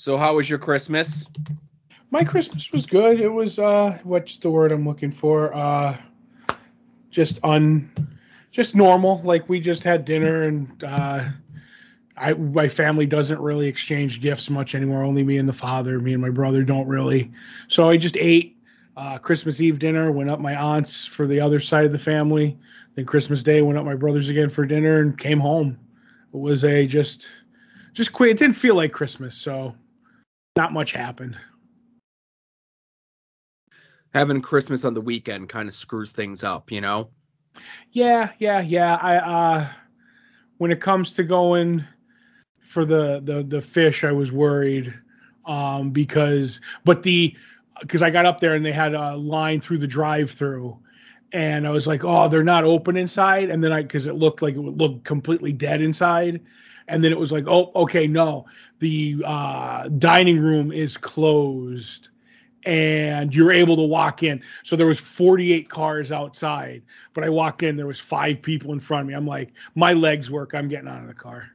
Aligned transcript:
So, 0.00 0.16
how 0.16 0.36
was 0.36 0.48
your 0.48 0.58
Christmas? 0.58 1.26
My 2.10 2.24
Christmas 2.24 2.72
was 2.72 2.86
good. 2.86 3.20
It 3.20 3.28
was 3.28 3.58
uh, 3.58 3.98
what's 4.02 4.38
the 4.38 4.48
word 4.50 4.72
I'm 4.72 4.88
looking 4.88 5.10
for? 5.10 5.54
Uh, 5.54 5.94
just 7.10 7.38
un, 7.44 8.16
just 8.50 8.74
normal. 8.74 9.20
Like 9.22 9.46
we 9.50 9.60
just 9.60 9.84
had 9.84 10.06
dinner, 10.06 10.44
and 10.44 10.82
uh, 10.82 11.24
I 12.16 12.32
my 12.32 12.66
family 12.66 13.04
doesn't 13.04 13.38
really 13.40 13.68
exchange 13.68 14.22
gifts 14.22 14.48
much 14.48 14.74
anymore. 14.74 15.04
Only 15.04 15.22
me 15.22 15.36
and 15.36 15.46
the 15.46 15.52
father. 15.52 16.00
Me 16.00 16.14
and 16.14 16.22
my 16.22 16.30
brother 16.30 16.64
don't 16.64 16.88
really. 16.88 17.30
So 17.68 17.90
I 17.90 17.98
just 17.98 18.16
ate 18.16 18.56
uh, 18.96 19.18
Christmas 19.18 19.60
Eve 19.60 19.80
dinner. 19.80 20.10
Went 20.10 20.30
up 20.30 20.40
my 20.40 20.54
aunt's 20.54 21.04
for 21.04 21.26
the 21.26 21.42
other 21.42 21.60
side 21.60 21.84
of 21.84 21.92
the 21.92 21.98
family. 21.98 22.56
Then 22.94 23.04
Christmas 23.04 23.42
Day 23.42 23.60
went 23.60 23.78
up 23.78 23.84
my 23.84 23.96
brother's 23.96 24.30
again 24.30 24.48
for 24.48 24.64
dinner 24.64 25.00
and 25.00 25.18
came 25.18 25.40
home. 25.40 25.78
It 26.32 26.38
was 26.38 26.64
a 26.64 26.86
just 26.86 27.28
just 27.92 28.14
quick. 28.14 28.30
It 28.30 28.38
didn't 28.38 28.56
feel 28.56 28.76
like 28.76 28.92
Christmas, 28.92 29.36
so 29.36 29.74
not 30.56 30.72
much 30.72 30.92
happened. 30.92 31.36
Having 34.12 34.42
Christmas 34.42 34.84
on 34.84 34.94
the 34.94 35.00
weekend 35.00 35.48
kind 35.48 35.68
of 35.68 35.74
screws 35.74 36.12
things 36.12 36.42
up, 36.42 36.72
you 36.72 36.80
know? 36.80 37.10
Yeah, 37.92 38.32
yeah, 38.38 38.60
yeah. 38.60 38.96
I 38.96 39.16
uh 39.16 39.68
when 40.58 40.70
it 40.70 40.80
comes 40.80 41.12
to 41.14 41.22
going 41.24 41.84
for 42.60 42.84
the 42.84 43.20
the 43.20 43.42
the 43.42 43.60
fish, 43.60 44.04
I 44.04 44.12
was 44.12 44.32
worried 44.32 44.92
um 45.46 45.90
because 45.90 46.60
but 46.84 47.02
the 47.02 47.36
because 47.80 48.02
I 48.02 48.10
got 48.10 48.26
up 48.26 48.40
there 48.40 48.54
and 48.54 48.66
they 48.66 48.72
had 48.72 48.94
a 48.94 49.16
line 49.16 49.60
through 49.60 49.78
the 49.78 49.86
drive-through 49.86 50.78
and 51.32 51.66
I 51.66 51.70
was 51.70 51.86
like, 51.86 52.04
"Oh, 52.04 52.28
they're 52.28 52.42
not 52.42 52.64
open 52.64 52.96
inside." 52.96 53.48
And 53.50 53.62
then 53.62 53.72
I 53.72 53.84
cuz 53.84 54.08
it 54.08 54.14
looked 54.16 54.42
like 54.42 54.54
it 54.54 54.60
would 54.60 54.76
look 54.76 55.04
completely 55.04 55.52
dead 55.52 55.80
inside. 55.80 56.40
And 56.88 57.02
then 57.04 57.12
it 57.12 57.18
was 57.18 57.32
like, 57.32 57.44
"Oh, 57.46 57.70
okay, 57.74 58.06
no. 58.06 58.46
The 58.78 59.22
uh 59.24 59.88
dining 59.88 60.38
room 60.38 60.72
is 60.72 60.96
closed." 60.96 62.08
and 62.64 63.34
you're 63.34 63.52
able 63.52 63.76
to 63.76 63.82
walk 63.82 64.22
in. 64.22 64.42
So 64.64 64.76
there 64.76 64.86
was 64.86 65.00
48 65.00 65.68
cars 65.70 66.12
outside, 66.12 66.82
but 67.14 67.24
I 67.24 67.30
walked 67.30 67.62
in, 67.62 67.76
there 67.76 67.86
was 67.86 68.00
five 68.00 68.42
people 68.42 68.72
in 68.72 68.80
front 68.80 69.02
of 69.02 69.06
me. 69.08 69.14
I'm 69.14 69.26
like, 69.26 69.52
my 69.74 69.94
legs 69.94 70.30
work. 70.30 70.54
I'm 70.54 70.68
getting 70.68 70.88
out 70.88 71.00
of 71.00 71.08
the 71.08 71.14
car. 71.14 71.50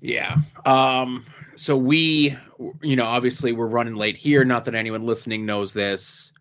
Yeah. 0.00 0.36
Um, 0.66 1.24
so 1.56 1.76
we, 1.76 2.36
you 2.82 2.96
know, 2.96 3.04
obviously 3.04 3.52
we're 3.52 3.66
running 3.66 3.94
late 3.94 4.16
here. 4.16 4.44
Not 4.44 4.64
that 4.64 4.74
anyone 4.74 5.06
listening 5.06 5.46
knows 5.46 5.72
this, 5.72 6.32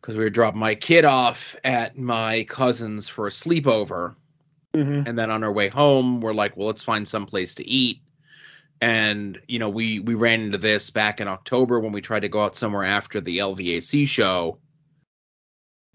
because 0.00 0.16
we 0.16 0.24
were 0.24 0.30
dropping 0.30 0.60
my 0.60 0.74
kid 0.74 1.04
off 1.04 1.56
at 1.64 1.96
my 1.96 2.44
cousin's 2.44 3.08
for 3.08 3.26
a 3.26 3.30
sleepover, 3.30 4.16
Mm-hmm. 4.76 5.08
and 5.08 5.18
then 5.18 5.30
on 5.30 5.42
our 5.42 5.52
way 5.52 5.68
home, 5.68 6.20
we're 6.20 6.34
like, 6.34 6.54
well, 6.56 6.66
let's 6.66 6.82
find 6.82 7.08
some 7.08 7.24
place 7.24 7.54
to 7.54 7.66
eat. 7.66 8.00
And 8.82 9.40
you 9.48 9.58
know, 9.58 9.70
we 9.70 10.00
we 10.00 10.14
ran 10.14 10.42
into 10.42 10.58
this 10.58 10.90
back 10.90 11.18
in 11.20 11.28
October 11.28 11.80
when 11.80 11.92
we 11.92 12.02
tried 12.02 12.20
to 12.20 12.28
go 12.28 12.42
out 12.42 12.56
somewhere 12.56 12.84
after 12.84 13.20
the 13.22 13.38
LVAC 13.38 14.06
show. 14.06 14.58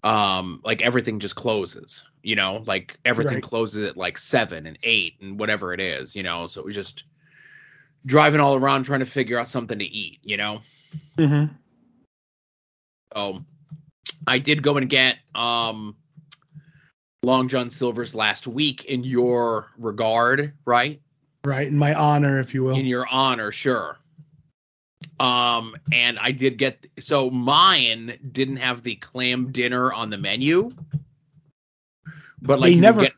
Um, 0.02 0.60
like 0.64 0.82
everything 0.82 1.20
just 1.20 1.36
closes, 1.36 2.04
you 2.24 2.34
know, 2.34 2.64
like 2.66 2.98
everything 3.04 3.34
Right. 3.34 3.42
closes 3.42 3.88
at 3.88 3.96
like 3.96 4.18
seven 4.18 4.66
and 4.66 4.76
eight 4.82 5.14
and 5.20 5.38
whatever 5.38 5.72
it 5.72 5.80
is, 5.80 6.16
you 6.16 6.24
know. 6.24 6.48
So 6.48 6.64
we 6.64 6.72
just 6.72 7.04
driving 8.04 8.40
all 8.40 8.56
around 8.56 8.82
trying 8.82 8.98
to 8.98 9.06
figure 9.06 9.38
out 9.38 9.46
something 9.46 9.78
to 9.78 9.84
eat, 9.84 10.18
you 10.24 10.36
know. 10.36 10.60
Mm-hmm. 11.16 11.54
So 13.14 13.44
I 14.26 14.38
did 14.38 14.60
go 14.64 14.76
and 14.76 14.88
get 14.90 15.18
um 15.36 15.94
Long 17.24 17.46
John 17.46 17.70
Silver's 17.70 18.16
last 18.16 18.48
week 18.48 18.84
in 18.86 19.04
your 19.04 19.70
regard, 19.78 20.54
right? 20.64 21.00
Right. 21.44 21.68
In 21.68 21.78
my 21.78 21.94
honor, 21.94 22.40
if 22.40 22.52
you 22.52 22.64
will. 22.64 22.76
in 22.76 22.84
your 22.84 23.06
honor, 23.08 23.52
sure. 23.52 23.98
Um, 25.20 25.76
and 25.92 26.18
I 26.18 26.32
did 26.32 26.58
get 26.58 26.84
so 26.98 27.30
mine 27.30 28.18
didn't 28.32 28.56
have 28.56 28.82
the 28.82 28.96
clam 28.96 29.52
dinner 29.52 29.92
on 29.92 30.10
the 30.10 30.18
menu, 30.18 30.72
but 32.40 32.58
like 32.58 32.72
They 32.74 32.80
never- 32.80 33.02
get, 33.02 33.12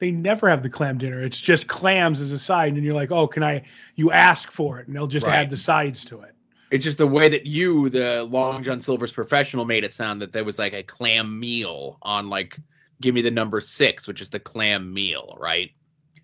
they 0.00 0.10
never 0.10 0.48
have 0.48 0.64
the 0.64 0.70
clam 0.70 0.98
dinner. 0.98 1.22
It's 1.22 1.40
just 1.40 1.68
clams 1.68 2.20
as 2.20 2.32
a 2.32 2.38
side, 2.38 2.74
and 2.74 2.84
you're 2.84 2.94
like, 2.94 3.12
oh, 3.12 3.28
can 3.28 3.44
I? 3.44 3.62
You 3.94 4.10
ask 4.10 4.50
for 4.50 4.80
it, 4.80 4.88
and 4.88 4.96
they'll 4.96 5.06
just 5.06 5.26
Right. 5.26 5.36
add 5.36 5.50
the 5.50 5.56
sides 5.56 6.04
to 6.06 6.22
it. 6.22 6.34
It's 6.76 6.84
just 6.84 6.98
the 6.98 7.06
way 7.06 7.28
that 7.30 7.46
you, 7.46 7.88
the 7.88 8.22
Long 8.24 8.62
John 8.62 8.80
Silver's 8.82 9.10
professional, 9.10 9.64
made 9.64 9.82
it 9.82 9.92
sound 9.94 10.20
that 10.20 10.32
there 10.32 10.44
was 10.44 10.58
like 10.58 10.74
a 10.74 10.82
clam 10.82 11.40
meal 11.40 11.96
on 12.02 12.28
like 12.28 12.58
give 13.00 13.14
me 13.14 13.22
the 13.22 13.30
number 13.30 13.60
six, 13.62 14.06
which 14.06 14.20
is 14.20 14.28
the 14.28 14.38
clam 14.38 14.92
meal, 14.92 15.36
right? 15.40 15.70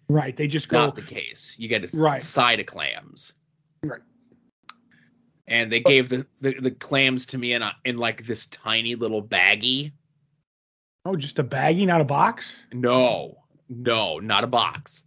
Right. 0.09 0.37
They 0.37 0.47
just 0.47 0.69
go. 0.69 0.79
Not 0.79 0.95
the 0.95 1.03
case. 1.03 1.55
You 1.59 1.69
get 1.69 1.93
a 1.93 1.97
Right. 1.97 2.21
side 2.21 2.61
of 2.61 2.67
clams. 2.67 3.33
Right. 3.83 4.01
And 5.49 5.73
they 5.73 5.81
gave 5.81 6.09
the, 6.11 6.27
the, 6.41 6.55
the 6.61 6.71
clams 6.71 7.27
to 7.27 7.39
me 7.39 7.55
in 7.55 7.63
a, 7.63 7.73
in 7.85 7.97
like 7.97 8.27
this 8.27 8.47
tiny 8.47 8.95
little 8.95 9.23
baggie. 9.23 9.93
oh, 11.07 11.17
just 11.17 11.39
a 11.39 11.45
baggie, 11.45 11.87
not 11.87 12.01
a 12.01 12.05
box. 12.05 12.63
No, 12.73 13.39
no, 13.71 14.19
not 14.19 14.45
a 14.45 14.47
box. 14.47 15.05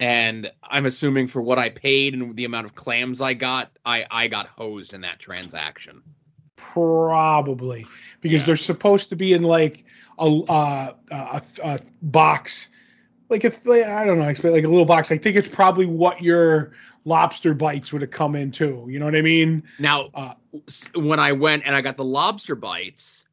And 0.00 0.50
I'm 0.62 0.86
assuming 0.86 1.28
for 1.28 1.40
what 1.40 1.58
I 1.58 1.70
paid 1.70 2.14
and 2.14 2.34
the 2.36 2.44
amount 2.44 2.66
of 2.66 2.74
clams 2.74 3.20
I 3.20 3.34
got, 3.34 3.70
I 3.84 4.06
I 4.10 4.28
got 4.28 4.46
hosed 4.48 4.92
in 4.92 5.02
that 5.02 5.20
transaction. 5.20 6.02
Probably 6.56 7.86
because 8.20 8.42
Yeah. 8.42 8.46
they're 8.46 8.56
supposed 8.56 9.10
to 9.10 9.16
be 9.16 9.32
in 9.32 9.42
like 9.42 9.84
a 10.18 10.24
uh, 10.24 10.94
a, 11.10 11.42
a 11.62 11.78
box, 12.02 12.70
like 13.28 13.44
it's 13.44 13.64
like, 13.66 13.84
I 13.84 14.04
don't 14.04 14.18
know, 14.18 14.24
I 14.24 14.30
expect 14.30 14.52
like 14.52 14.64
a 14.64 14.68
little 14.68 14.84
box. 14.84 15.12
I 15.12 15.18
think 15.18 15.36
it's 15.36 15.48
probably 15.48 15.86
what 15.86 16.20
your 16.22 16.72
lobster 17.04 17.54
bites 17.54 17.92
would 17.92 18.02
have 18.02 18.10
come 18.10 18.34
in 18.34 18.50
too. 18.50 18.86
You 18.88 18.98
know 18.98 19.04
what 19.04 19.16
I 19.16 19.22
mean? 19.22 19.62
Now, 19.78 20.10
Uh, 20.14 20.34
when 20.94 21.20
I 21.20 21.32
went 21.32 21.64
and 21.66 21.74
I 21.76 21.80
got 21.80 21.96
the 21.96 22.04
lobster 22.04 22.54
bites, 22.54 23.24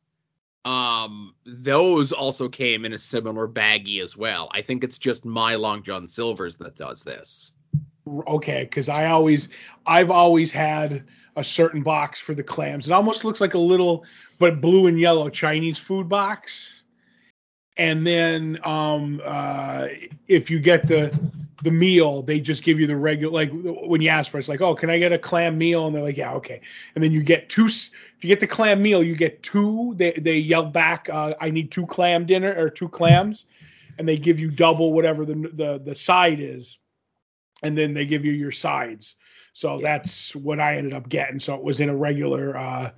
um, 0.66 1.34
those 1.46 2.12
also 2.12 2.48
came 2.48 2.86
in 2.86 2.94
a 2.94 2.98
similar 2.98 3.48
baggie 3.48 4.02
as 4.02 4.16
well. 4.16 4.50
I 4.54 4.62
think 4.62 4.84
it's 4.84 4.98
just 4.98 5.26
my 5.26 5.56
Long 5.56 5.84
John 5.84 6.08
Silver's 6.08 6.58
that 6.58 6.76
does 6.76 7.04
this. 7.04 7.54
okay 8.28 8.64
because 8.64 8.90
i 8.90 9.06
always 9.06 9.48
i've 9.86 10.10
always 10.10 10.52
had 10.52 11.06
a 11.36 11.44
certain 11.44 11.84
box 11.84 12.20
for 12.20 12.34
the 12.34 12.44
clams 12.44 12.88
it 12.88 12.92
almost 12.92 13.24
looks 13.24 13.40
like 13.40 13.54
a 13.54 13.60
little 13.60 14.04
but 14.40 14.60
blue 14.60 14.88
and 14.88 15.00
yellow 15.00 15.30
chinese 15.30 15.78
food 15.78 16.10
box 16.10 16.81
and 17.78 18.06
then 18.06 18.59
um 18.64 19.22
uh 19.24 19.88
if 20.28 20.50
you 20.52 20.59
get 20.59 20.88
the 20.88 21.18
the 21.64 21.72
meal 21.72 22.24
they 22.24 22.40
just 22.40 22.64
give 22.64 22.80
you 22.80 22.88
the 22.88 22.96
regular 22.96 23.34
like 23.34 23.52
when 23.54 24.02
you 24.02 24.09
ask 24.09 24.32
for 24.32 24.38
it, 24.38 24.42
it's 24.42 24.50
like 24.50 24.62
oh 24.62 24.74
can 24.76 24.90
i 24.90 24.98
get 24.98 25.14
a 25.14 25.18
clam 25.18 25.58
meal 25.58 25.86
and 25.88 25.96
they're 25.96 26.04
like 26.04 26.18
yeah 26.18 26.34
okay 26.34 26.60
and 26.96 27.04
then 27.04 27.12
you 27.12 27.22
get 27.24 27.50
two 27.50 27.66
if 27.66 28.18
you 28.22 28.28
get 28.28 28.40
the 28.40 28.48
clam 28.48 28.81
meal 28.81 29.04
you 29.04 29.16
get 29.16 29.42
two 29.44 29.94
they 29.96 30.12
they 30.14 30.38
yell 30.38 30.66
back 30.66 31.08
uh, 31.12 31.34
i 31.40 31.50
need 31.52 31.72
two 31.72 31.86
clam 31.86 32.26
dinner 32.26 32.54
or 32.58 32.70
two 32.70 32.90
clams 32.90 33.46
and 33.98 34.08
they 34.08 34.18
give 34.18 34.40
you 34.40 34.50
double 34.50 34.94
whatever 34.94 35.26
the 35.26 35.36
the, 35.54 35.81
the 35.86 35.96
side 35.96 36.40
is 36.40 36.78
and 37.64 37.78
then 37.78 37.94
they 37.94 38.06
give 38.06 38.26
you 38.26 38.31
your 38.31 38.52
sides. 38.52 39.16
So 39.54 39.78
Yeah. 39.78 39.84
that's 39.84 40.36
what 40.36 40.60
I 40.60 40.78
ended 40.78 40.94
up 40.94 41.10
getting. 41.10 41.40
So 41.40 41.56
it 41.56 41.64
was 41.64 41.80
in 41.80 41.90
a 41.90 41.96
regular 41.96 42.58
uh, 42.58 42.92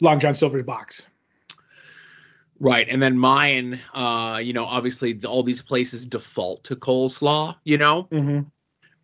Long 0.00 0.20
John 0.20 0.34
Silver's 0.34 0.62
box. 0.62 1.06
Right, 2.64 2.86
and 2.88 3.02
then 3.02 3.18
mine, 3.18 3.80
uh, 3.92 4.38
you 4.40 4.52
know, 4.52 4.64
obviously 4.64 5.18
all 5.24 5.42
these 5.42 5.60
places 5.62 6.06
default 6.06 6.62
to 6.64 6.76
coleslaw, 6.76 7.56
you 7.64 7.76
know, 7.76 8.04
Mm-hmm. 8.04 8.42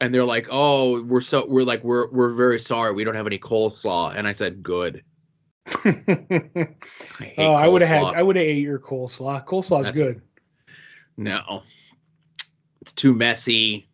and 0.00 0.14
they're 0.14 0.24
like, 0.24 0.46
"Oh, 0.48 1.02
we're 1.02 1.20
so 1.20 1.44
we're 1.44 1.64
like 1.64 1.82
we're 1.82 2.08
we're 2.10 2.34
very 2.34 2.60
sorry, 2.60 2.92
we 2.92 3.02
don't 3.02 3.16
have 3.16 3.26
any 3.26 3.40
coleslaw." 3.40 4.14
And 4.14 4.28
I 4.28 4.32
said, 4.32 4.62
"Good." 4.62 5.02
I 5.66 7.34
oh, 7.38 7.52
I 7.52 7.66
would 7.66 7.82
have 7.82 7.90
had. 7.90 8.14
I 8.14 8.22
would 8.22 8.36
have 8.36 8.44
ate 8.44 8.58
your 8.62 8.78
coleslaw. 8.78 9.44
Coleslaw's 9.44 9.86
That's- 9.86 9.98
good. 9.98 10.22
No, 11.16 11.64
it's 12.80 12.92
too 12.92 13.12
messy. 13.12 13.88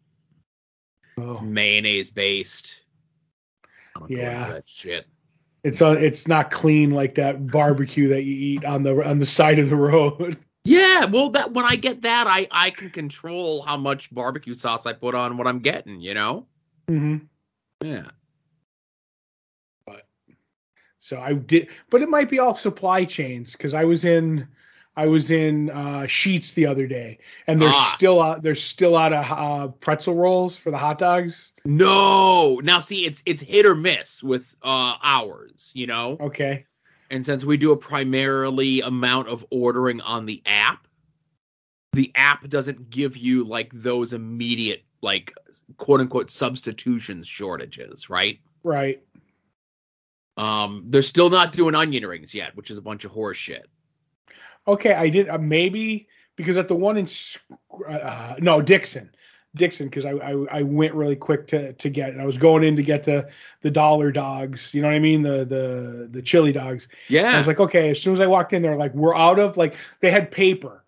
It's 1.17 1.41
Oh, 1.41 1.45
mayonnaise 1.45 2.11
based. 2.11 2.83
I 3.97 4.01
don't 4.01 4.11
Yeah. 4.11 4.49
that 4.53 4.69
shit. 4.69 5.07
It's 5.65 5.83
on. 5.83 5.99
It's 5.99 6.29
not 6.29 6.51
clean 6.51 6.91
like 6.91 7.15
that 7.17 7.47
barbecue 7.49 8.09
that 8.09 8.23
you 8.25 8.35
eat 8.35 8.65
on 8.65 8.83
the 8.83 9.03
on 9.09 9.19
the 9.19 9.27
side 9.27 9.59
of 9.59 9.71
the 9.71 9.77
road. 9.77 10.37
Yeah, 10.67 11.05
well, 11.05 11.29
that 11.33 11.53
when 11.53 11.67
I 11.67 11.77
get 11.77 12.01
that, 12.03 12.27
I 12.27 12.47
I 12.51 12.71
can 12.71 12.89
control 12.89 13.61
how 13.61 13.77
much 13.77 14.11
barbecue 14.15 14.55
sauce 14.55 14.87
I 14.87 14.95
put 14.95 15.15
on 15.15 15.37
what 15.37 15.47
I'm 15.47 15.59
getting. 15.59 16.01
You 16.01 16.15
know. 16.15 16.47
hmm 16.89 17.19
Yeah. 17.83 18.07
But 19.87 20.07
so 20.97 21.21
I 21.21 21.35
did, 21.35 21.69
but 21.91 22.01
it 22.01 22.09
might 22.09 22.31
be 22.31 22.39
all 22.39 22.55
supply 22.55 23.05
chains 23.05 23.53
because 23.53 23.75
I 23.75 23.85
was 23.85 24.07
in, 24.07 24.49
I 24.97 25.07
was 25.07 25.31
in 25.33 25.71
uh, 25.71 26.03
Sheetz 26.07 26.55
the 26.55 26.67
other 26.67 26.87
day, 26.87 27.19
and 27.49 27.61
there's 27.61 27.75
Ah. 27.75 27.93
still 27.97 28.21
out. 28.23 28.43
They're 28.43 28.55
still 28.55 28.97
out 28.97 29.13
of 29.13 29.25
uh, 29.29 29.69
pretzel 29.81 30.15
rolls 30.15 30.57
for 30.57 30.71
the 30.71 30.79
hot 30.79 30.99
dogs. 30.99 31.53
No. 31.65 32.61
Now 32.63 32.79
see, 32.79 33.05
it's 33.05 33.23
it's 33.27 33.43
hit 33.43 33.67
or 33.67 33.75
miss 33.75 34.23
with 34.23 34.55
uh 34.63 34.95
ours. 35.03 35.73
You 35.75 35.87
know. 35.89 36.17
Okay, 36.21 36.67
And 37.11 37.27
since 37.27 37.45
we 37.45 37.57
do 37.57 37.73
a 37.73 37.77
primarily 37.77 38.83
amount 38.83 39.29
of 39.29 39.45
ordering 39.51 40.01
on 40.01 40.27
the 40.27 40.43
app, 40.47 40.87
the 41.93 42.13
app 42.15 42.49
doesn't 42.49 42.91
give 42.91 43.17
you 43.17 43.43
like 43.45 43.73
those 43.73 44.13
immediate 44.13 44.85
like 45.03 45.35
quote 45.77 46.01
unquote 46.01 46.31
substitutions 46.31 47.27
shortages, 47.27 48.09
right? 48.09 48.39
Right. 48.63 49.03
Um, 50.37 50.85
they're 50.89 51.03
still 51.03 51.31
not 51.31 51.53
doing 51.53 51.75
onion 51.75 52.07
rings 52.07 52.35
yet, 52.35 52.57
which 52.57 52.71
is 52.71 52.79
a 52.79 52.83
bunch 52.83 53.05
of 53.05 53.11
horse 53.13 53.37
shit. 53.37 53.69
Okay, 54.67 54.93
I 54.93 55.09
did 55.09 55.29
uh, 55.29 55.39
maybe 55.39 56.09
because 56.37 56.57
at 56.57 56.69
the 56.69 56.75
one 56.75 56.97
in 56.97 57.09
uh, 57.89 58.37
no 58.39 58.63
Dixon, 58.63 59.11
Dixon 59.55 59.89
because 59.89 60.05
I, 60.05 60.13
I, 60.13 60.47
I 60.51 60.63
went 60.63 60.95
really 60.95 61.17
quick 61.17 61.49
to 61.49 61.73
to 61.75 61.89
get 61.89 62.11
it. 62.11 62.21
I 62.21 62.25
was 62.25 62.39
going 62.39 62.65
in 62.65 62.77
to 62.77 62.83
get 62.83 63.05
the 63.05 63.29
the 63.61 63.71
dollar 63.71 64.11
dogs. 64.11 64.75
You 64.75 64.83
know 64.83 64.89
what 64.89 64.95
I 64.95 65.01
mean? 65.01 65.23
The 65.23 65.45
the 65.45 66.09
the 66.11 66.23
chili 66.23 66.53
dogs. 66.53 66.89
Yeah. 67.09 67.35
I 67.35 67.39
was 67.39 67.47
like, 67.47 67.61
okay. 67.61 67.91
As 67.91 68.01
soon 68.01 68.15
as 68.15 68.21
I 68.21 68.27
walked 68.27 68.53
in, 68.53 68.63
they're 68.63 68.77
like, 68.77 68.95
we're 68.95 69.17
out 69.17 69.39
of 69.39 69.57
like 69.57 69.77
they 70.01 70.11
had 70.11 70.31
paper 70.31 70.83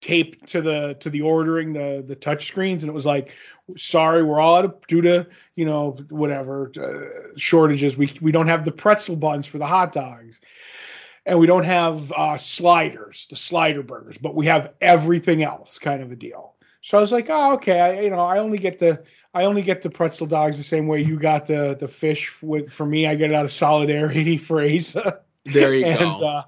taped 0.00 0.48
to 0.48 0.60
the 0.60 0.94
to 1.00 1.10
the 1.10 1.22
ordering 1.22 1.72
the 1.72 2.04
the 2.06 2.16
touch 2.16 2.46
screens, 2.46 2.82
and 2.82 2.90
it 2.90 2.92
was 2.92 3.06
like, 3.06 3.34
sorry, 3.76 4.22
we're 4.22 4.40
all 4.40 4.56
out 4.56 4.64
of 4.66 4.86
due 4.86 5.00
to 5.00 5.26
you 5.56 5.64
know 5.64 5.96
whatever 6.10 6.70
uh, 6.76 7.36
shortages. 7.38 7.96
We 7.96 8.12
we 8.20 8.32
don't 8.32 8.48
have 8.48 8.64
the 8.64 8.72
pretzel 8.72 9.16
buns 9.16 9.46
for 9.46 9.58
the 9.58 9.66
hot 9.66 9.92
dogs. 9.92 10.40
And 11.24 11.38
we 11.38 11.46
don't 11.46 11.64
have 11.64 12.10
uh, 12.12 12.36
sliders, 12.36 13.26
the 13.30 13.36
slider 13.36 13.82
burgers, 13.82 14.18
but 14.18 14.34
we 14.34 14.46
have 14.46 14.72
everything 14.80 15.42
else, 15.42 15.78
kind 15.78 16.02
of 16.02 16.10
a 16.10 16.16
deal. 16.16 16.56
So 16.80 16.98
I 16.98 17.00
was 17.00 17.12
like, 17.12 17.28
oh, 17.30 17.52
okay. 17.54 17.80
I, 17.80 18.00
you 18.00 18.10
know, 18.10 18.20
I 18.20 18.38
only 18.38 18.58
get 18.58 18.78
the 18.78 19.02
I 19.34 19.44
only 19.44 19.62
get 19.62 19.82
the 19.82 19.88
pretzel 19.88 20.26
dogs 20.26 20.58
the 20.58 20.64
same 20.64 20.86
way 20.86 21.00
you 21.00 21.18
got 21.18 21.46
the 21.46 21.76
the 21.78 21.88
fish. 21.88 22.42
With 22.42 22.72
for 22.72 22.84
me, 22.84 23.06
I 23.06 23.14
get 23.14 23.30
it 23.30 23.34
out 23.34 23.44
of 23.44 23.52
solidarity 23.52 24.36
for 24.38 24.62
Asa. 24.62 25.20
There 25.44 25.74
you 25.74 25.84
and, 25.86 25.98
go. 25.98 26.26
Uh, 26.26 26.42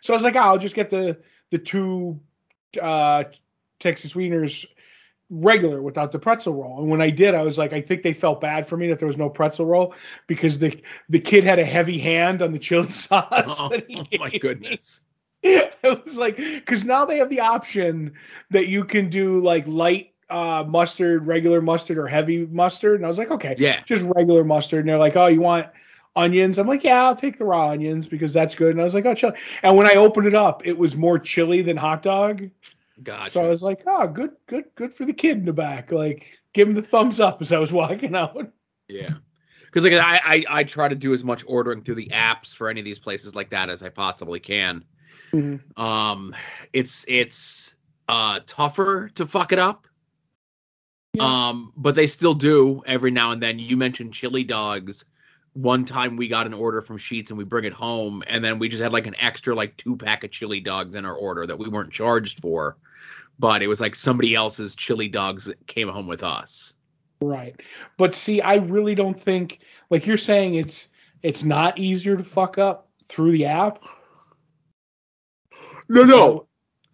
so 0.00 0.12
I 0.12 0.16
was 0.16 0.24
like, 0.24 0.36
oh, 0.36 0.40
I'll 0.40 0.58
just 0.58 0.74
get 0.74 0.90
the 0.90 1.18
the 1.50 1.58
two 1.58 2.20
uh, 2.80 3.24
Texas 3.78 4.12
wieners 4.12 4.66
regular 5.30 5.80
without 5.80 6.12
the 6.12 6.18
pretzel 6.18 6.54
roll. 6.54 6.78
And 6.80 6.90
when 6.90 7.00
I 7.00 7.10
did, 7.10 7.34
I 7.34 7.42
was 7.42 7.56
like, 7.56 7.72
I 7.72 7.80
think 7.80 8.02
they 8.02 8.12
felt 8.12 8.40
bad 8.40 8.66
for 8.66 8.76
me 8.76 8.88
that 8.88 8.98
there 8.98 9.06
was 9.06 9.16
no 9.16 9.30
pretzel 9.30 9.64
roll 9.66 9.94
because 10.26 10.58
the 10.58 10.80
the 11.08 11.20
kid 11.20 11.44
had 11.44 11.58
a 11.58 11.64
heavy 11.64 11.98
hand 11.98 12.42
on 12.42 12.52
the 12.52 12.58
chili 12.58 12.90
sauce. 12.92 13.56
oh, 13.60 13.68
that 13.70 13.86
he 13.88 13.96
oh 14.00 14.04
my 14.18 14.28
me. 14.30 14.38
goodness. 14.38 15.02
it 15.42 16.04
was 16.04 16.16
like 16.18 16.36
because 16.36 16.84
now 16.84 17.04
they 17.04 17.18
have 17.18 17.30
the 17.30 17.40
option 17.40 18.12
that 18.50 18.66
you 18.68 18.84
can 18.84 19.08
do 19.08 19.40
like 19.40 19.66
light 19.66 20.12
uh, 20.28 20.64
mustard, 20.68 21.26
regular 21.26 21.60
mustard, 21.62 21.96
or 21.98 22.06
heavy 22.06 22.46
mustard. 22.46 22.96
And 22.96 23.04
I 23.04 23.08
was 23.08 23.18
like, 23.18 23.30
okay, 23.30 23.54
Yeah. 23.58 23.80
just 23.84 24.04
regular 24.14 24.44
mustard. 24.44 24.80
And 24.80 24.88
they're 24.88 24.98
like, 24.98 25.16
oh, 25.16 25.26
you 25.28 25.40
want 25.40 25.66
onions? 26.14 26.58
I'm 26.58 26.68
like, 26.68 26.84
yeah, 26.84 27.04
I'll 27.04 27.16
take 27.16 27.36
the 27.38 27.44
raw 27.44 27.70
onions 27.70 28.06
because 28.06 28.32
that's 28.32 28.54
good. 28.54 28.70
And 28.72 28.80
I 28.80 28.84
was 28.84 28.94
like, 28.94 29.06
oh, 29.06 29.14
chili. 29.14 29.34
And 29.62 29.76
when 29.76 29.86
I 29.86 29.94
opened 29.94 30.26
it 30.26 30.34
up, 30.34 30.66
it 30.66 30.76
was 30.78 30.94
more 30.94 31.18
chili 31.18 31.62
than 31.62 31.76
hot 31.76 32.02
dog. 32.02 32.48
Gotcha. 33.02 33.30
So 33.30 33.44
I 33.44 33.48
was 33.48 33.62
like, 33.62 33.82
oh, 33.86 34.06
good, 34.06 34.32
good, 34.46 34.64
good 34.74 34.92
for 34.92 35.04
the 35.04 35.12
kid 35.12 35.38
in 35.38 35.44
the 35.44 35.52
back. 35.52 35.92
Like, 35.92 36.26
give 36.52 36.68
him 36.68 36.74
the 36.74 36.82
thumbs 36.82 37.20
up 37.20 37.40
as 37.40 37.52
I 37.52 37.58
was 37.58 37.72
walking 37.72 38.14
out. 38.14 38.52
Yeah. 38.88 39.14
Because 39.64 39.84
like 39.84 39.92
I, 39.92 40.20
I 40.24 40.44
I 40.48 40.64
try 40.64 40.88
to 40.88 40.96
do 40.96 41.12
as 41.12 41.22
much 41.22 41.44
ordering 41.46 41.82
through 41.82 41.94
the 41.94 42.08
apps 42.08 42.52
for 42.52 42.68
any 42.68 42.80
of 42.80 42.84
these 42.84 42.98
places 42.98 43.36
like 43.36 43.50
that 43.50 43.70
as 43.70 43.82
I 43.84 43.88
possibly 43.88 44.40
can. 44.40 44.84
Um, 45.76 46.34
it's 46.72 47.04
it's 47.06 47.76
uh 48.08 48.40
tougher 48.46 49.10
to 49.14 49.26
fuck 49.26 49.52
it 49.52 49.60
up. 49.60 49.86
Yeah. 51.14 51.48
Um, 51.50 51.72
but 51.76 51.94
they 51.94 52.08
still 52.08 52.34
do 52.34 52.82
every 52.84 53.12
now 53.12 53.30
and 53.30 53.40
then. 53.40 53.60
You 53.60 53.76
mentioned 53.76 54.12
chili 54.12 54.42
dogs. 54.44 55.04
One 55.52 55.84
time 55.84 56.16
we 56.16 56.28
got 56.28 56.46
an 56.46 56.54
order 56.54 56.80
from 56.80 56.98
Sheetz 56.98 57.30
and 57.30 57.38
we 57.38 57.44
bring 57.44 57.64
it 57.64 57.72
home, 57.72 58.22
and 58.26 58.44
then 58.44 58.58
we 58.58 58.68
just 58.68 58.82
had 58.82 58.92
like 58.92 59.06
an 59.06 59.16
extra 59.20 59.54
like 59.54 59.76
two 59.76 59.96
pack 59.96 60.24
of 60.24 60.32
chili 60.32 60.60
dogs 60.60 60.94
in 60.94 61.04
our 61.04 61.14
order 61.14 61.46
that 61.46 61.58
we 61.58 61.68
weren't 61.68 61.92
charged 61.92 62.40
for, 62.40 62.76
but 63.40 63.62
it 63.62 63.68
was 63.68 63.80
like 63.80 63.96
somebody 63.96 64.34
else's 64.34 64.76
chili 64.76 65.08
dogs 65.08 65.46
that 65.46 65.66
came 65.66 65.88
home 65.88 66.06
with 66.06 66.22
us. 66.22 66.74
Right. 67.22 67.58
But 67.96 68.14
see, 68.14 68.40
I 68.40 68.56
really 68.56 68.94
don't 68.94 69.18
think 69.18 69.60
like 69.88 70.06
you're 70.06 70.16
saying 70.16 70.54
it's 70.54 70.88
it's 71.22 71.42
not 71.42 71.78
easier 71.78 72.16
to 72.16 72.22
fuck 72.22 72.58
up 72.58 72.88
through 73.06 73.32
the 73.32 73.46
app. 73.46 73.82
No, 75.88 76.04
no. 76.04 76.46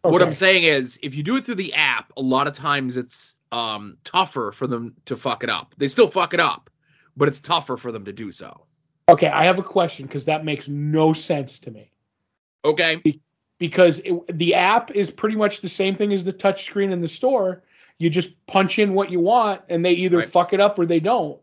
Okay. 0.04 0.12
What 0.12 0.22
I'm 0.22 0.32
saying 0.32 0.62
is, 0.62 0.98
if 1.02 1.14
you 1.14 1.22
do 1.22 1.37
it 1.37 1.44
through 1.44 1.56
the 1.56 1.75
app, 1.75 2.12
a 2.16 2.22
lot 2.22 2.46
of 2.46 2.54
times 2.54 2.96
it's 2.96 3.34
um, 3.50 3.99
tougher 4.04 4.52
for 4.52 4.66
them 4.66 4.94
to 5.04 5.16
fuck 5.16 5.42
it 5.42 5.50
up. 5.50 5.75
They 5.78 5.88
still 5.88 6.08
fuck 6.08 6.32
it 6.32 6.40
up, 6.40 6.70
but 7.16 7.28
it's 7.28 7.40
tougher 7.40 7.76
for 7.76 7.90
them 7.90 8.04
to 8.04 8.12
do 8.12 8.31
so. 8.31 8.66
Okay, 9.08 9.28
I 9.28 9.44
have 9.44 9.58
a 9.58 9.64
question 9.64 10.06
because 10.06 10.25
that 10.26 10.44
makes 10.44 10.69
no 10.69 11.12
sense 11.12 11.58
to 11.60 11.70
me. 11.70 11.90
Okay. 12.64 13.20
Because 13.58 14.00
it, 14.00 14.14
the 14.37 14.55
app 14.55 14.91
is 14.91 15.11
pretty 15.11 15.37
much 15.37 15.61
the 15.61 15.69
same 15.69 15.94
thing 15.94 16.12
as 16.12 16.25
the 16.25 16.32
touch 16.32 16.64
screen 16.64 16.93
in 16.93 17.00
the 17.00 17.08
store. 17.08 17.62
You 17.99 18.11
just 18.11 18.47
punch 18.47 18.79
in 18.79 18.93
what 18.93 19.11
you 19.11 19.20
want, 19.20 19.62
and 19.70 19.85
they 19.85 19.93
either 19.93 20.19
Right. 20.19 20.29
fuck 20.29 20.53
it 20.53 20.61
up 20.61 20.79
or 20.79 20.85
they 20.85 21.00
don't. 21.00 21.41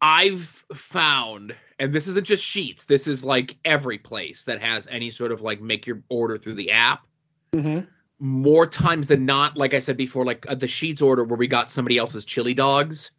I've 0.00 0.64
found, 0.72 1.56
and 1.80 1.92
this 1.92 2.06
isn't 2.06 2.24
just 2.26 2.44
Sheetz, 2.44 2.86
this 2.86 3.08
is 3.08 3.24
like 3.24 3.56
every 3.64 3.98
place 3.98 4.44
that 4.44 4.60
has 4.60 4.86
any 4.88 5.10
sort 5.10 5.32
of 5.32 5.42
like 5.42 5.60
make 5.60 5.86
your 5.88 6.02
order 6.08 6.38
through 6.38 6.54
the 6.54 6.70
app. 6.70 7.04
Mm-hmm. 7.52 7.86
More 8.20 8.66
times 8.66 9.08
than 9.08 9.26
not, 9.26 9.56
like 9.56 9.74
I 9.74 9.80
said 9.80 9.96
before, 9.96 10.24
like 10.24 10.46
uh, 10.48 10.54
the 10.54 10.66
Sheetz 10.66 11.02
order 11.02 11.24
where 11.24 11.36
we 11.36 11.48
got 11.48 11.70
somebody 11.70 11.98
else's 11.98 12.24
chili 12.24 12.54
dogs, 12.54 13.10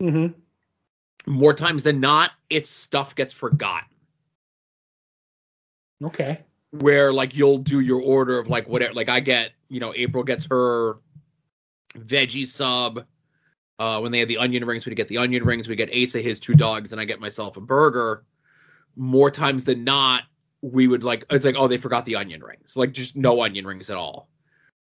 Mm-hmm. 0.00 0.38
more 1.32 1.54
times 1.54 1.82
than 1.82 1.98
not, 1.98 2.30
its 2.50 2.70
stuff 2.70 3.16
gets 3.16 3.32
forgotten. 3.32 3.88
Okay. 6.04 6.44
Where 6.70 7.12
like 7.12 7.34
you'll 7.34 7.58
do 7.58 7.80
your 7.80 8.00
order 8.00 8.38
of 8.38 8.48
like 8.48 8.68
whatever 8.68 8.94
like 8.94 9.08
I 9.08 9.20
get, 9.20 9.52
you 9.68 9.80
know, 9.80 9.92
April 9.96 10.22
gets 10.22 10.46
her 10.46 10.98
veggie 11.96 12.46
sub. 12.46 13.04
Uh 13.78 14.00
when 14.00 14.12
they 14.12 14.18
had 14.18 14.28
the 14.28 14.38
onion 14.38 14.64
rings, 14.64 14.84
we'd 14.84 14.94
get 14.94 15.08
the 15.08 15.18
onion 15.18 15.44
rings, 15.44 15.68
we 15.68 15.76
get 15.76 15.90
Asa 15.94 16.20
his 16.20 16.40
two 16.40 16.54
dogs, 16.54 16.92
and 16.92 17.00
I 17.00 17.04
get 17.04 17.20
myself 17.20 17.56
a 17.56 17.60
burger. 17.60 18.24
More 18.96 19.30
times 19.30 19.64
than 19.64 19.84
not, 19.84 20.24
we 20.60 20.88
would 20.88 21.04
like 21.04 21.24
it's 21.30 21.44
like, 21.44 21.56
oh, 21.58 21.68
they 21.68 21.78
forgot 21.78 22.04
the 22.04 22.16
onion 22.16 22.42
rings. 22.42 22.76
Like 22.76 22.92
just 22.92 23.16
no 23.16 23.42
onion 23.42 23.66
rings 23.66 23.90
at 23.90 23.96
all. 23.96 24.28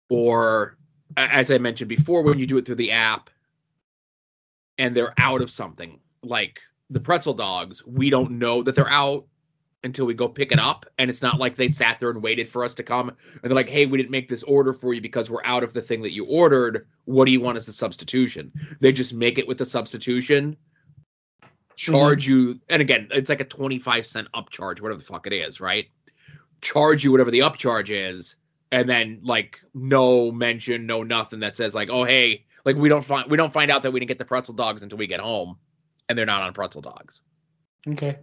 Or 0.08 0.76
as 1.16 1.50
I 1.50 1.58
mentioned 1.58 1.88
before, 1.88 2.22
when 2.22 2.38
you 2.38 2.46
do 2.46 2.58
it 2.58 2.64
through 2.64 2.76
the 2.76 2.92
app 2.92 3.30
and 4.78 4.96
they're 4.96 5.14
out 5.18 5.42
of 5.42 5.50
something, 5.50 6.00
like 6.22 6.60
the 6.90 7.00
pretzel 7.00 7.34
dogs, 7.34 7.84
we 7.86 8.10
don't 8.10 8.32
know 8.32 8.62
that 8.62 8.74
they're 8.74 8.88
out 8.88 9.26
until 9.84 10.06
we 10.06 10.14
go 10.14 10.28
pick 10.28 10.50
it 10.50 10.58
up. 10.58 10.86
And 10.98 11.10
it's 11.10 11.22
not 11.22 11.38
like 11.38 11.56
they 11.56 11.68
sat 11.68 12.00
there 12.00 12.10
and 12.10 12.22
waited 12.22 12.48
for 12.48 12.64
us 12.64 12.74
to 12.74 12.82
come 12.82 13.10
and 13.10 13.18
they're 13.42 13.54
like, 13.54 13.68
hey, 13.68 13.86
we 13.86 13.98
didn't 13.98 14.10
make 14.10 14.28
this 14.28 14.42
order 14.42 14.72
for 14.72 14.94
you 14.94 15.00
because 15.00 15.30
we're 15.30 15.44
out 15.44 15.62
of 15.62 15.72
the 15.72 15.82
thing 15.82 16.02
that 16.02 16.12
you 16.12 16.24
ordered. 16.24 16.86
What 17.04 17.26
do 17.26 17.32
you 17.32 17.40
want 17.40 17.58
as 17.58 17.68
a 17.68 17.72
substitution? 17.72 18.50
They 18.80 18.92
just 18.92 19.12
make 19.12 19.38
it 19.38 19.46
with 19.46 19.58
the 19.58 19.66
substitution, 19.66 20.56
mm-hmm. 20.56 21.48
charge 21.76 22.26
you, 22.26 22.60
and 22.68 22.80
again, 22.80 23.08
it's 23.12 23.28
like 23.28 23.40
a 23.40 23.44
25 23.44 24.06
cent 24.06 24.28
upcharge, 24.34 24.80
whatever 24.80 24.98
the 24.98 25.04
fuck 25.04 25.26
it 25.26 25.34
is, 25.34 25.60
right? 25.60 25.86
Charge 26.62 27.04
you 27.04 27.12
whatever 27.12 27.30
the 27.30 27.40
upcharge 27.40 27.90
is, 27.90 28.36
and 28.72 28.88
then 28.88 29.20
like 29.22 29.60
no 29.74 30.32
mention, 30.32 30.86
no 30.86 31.02
nothing 31.02 31.40
that 31.40 31.58
says 31.58 31.74
like, 31.74 31.90
oh 31.90 32.04
hey, 32.04 32.46
like 32.64 32.76
we 32.76 32.88
don't 32.88 33.04
find 33.04 33.30
we 33.30 33.36
don't 33.36 33.52
find 33.52 33.70
out 33.70 33.82
that 33.82 33.92
we 33.92 34.00
didn't 34.00 34.08
get 34.08 34.18
the 34.18 34.24
pretzel 34.24 34.54
dogs 34.54 34.82
until 34.82 34.96
we 34.96 35.06
get 35.06 35.20
home, 35.20 35.58
and 36.08 36.16
they're 36.16 36.24
not 36.24 36.42
on 36.42 36.54
pretzel 36.54 36.80
dogs. 36.80 37.20
Okay. 37.86 38.16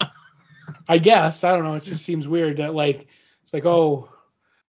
I 0.88 0.98
guess 0.98 1.44
I 1.44 1.52
don't 1.52 1.64
know. 1.64 1.74
It 1.74 1.84
just 1.84 2.04
seems 2.04 2.28
weird 2.28 2.58
that 2.58 2.74
like 2.74 3.06
it's 3.42 3.52
like 3.52 3.66
oh, 3.66 4.08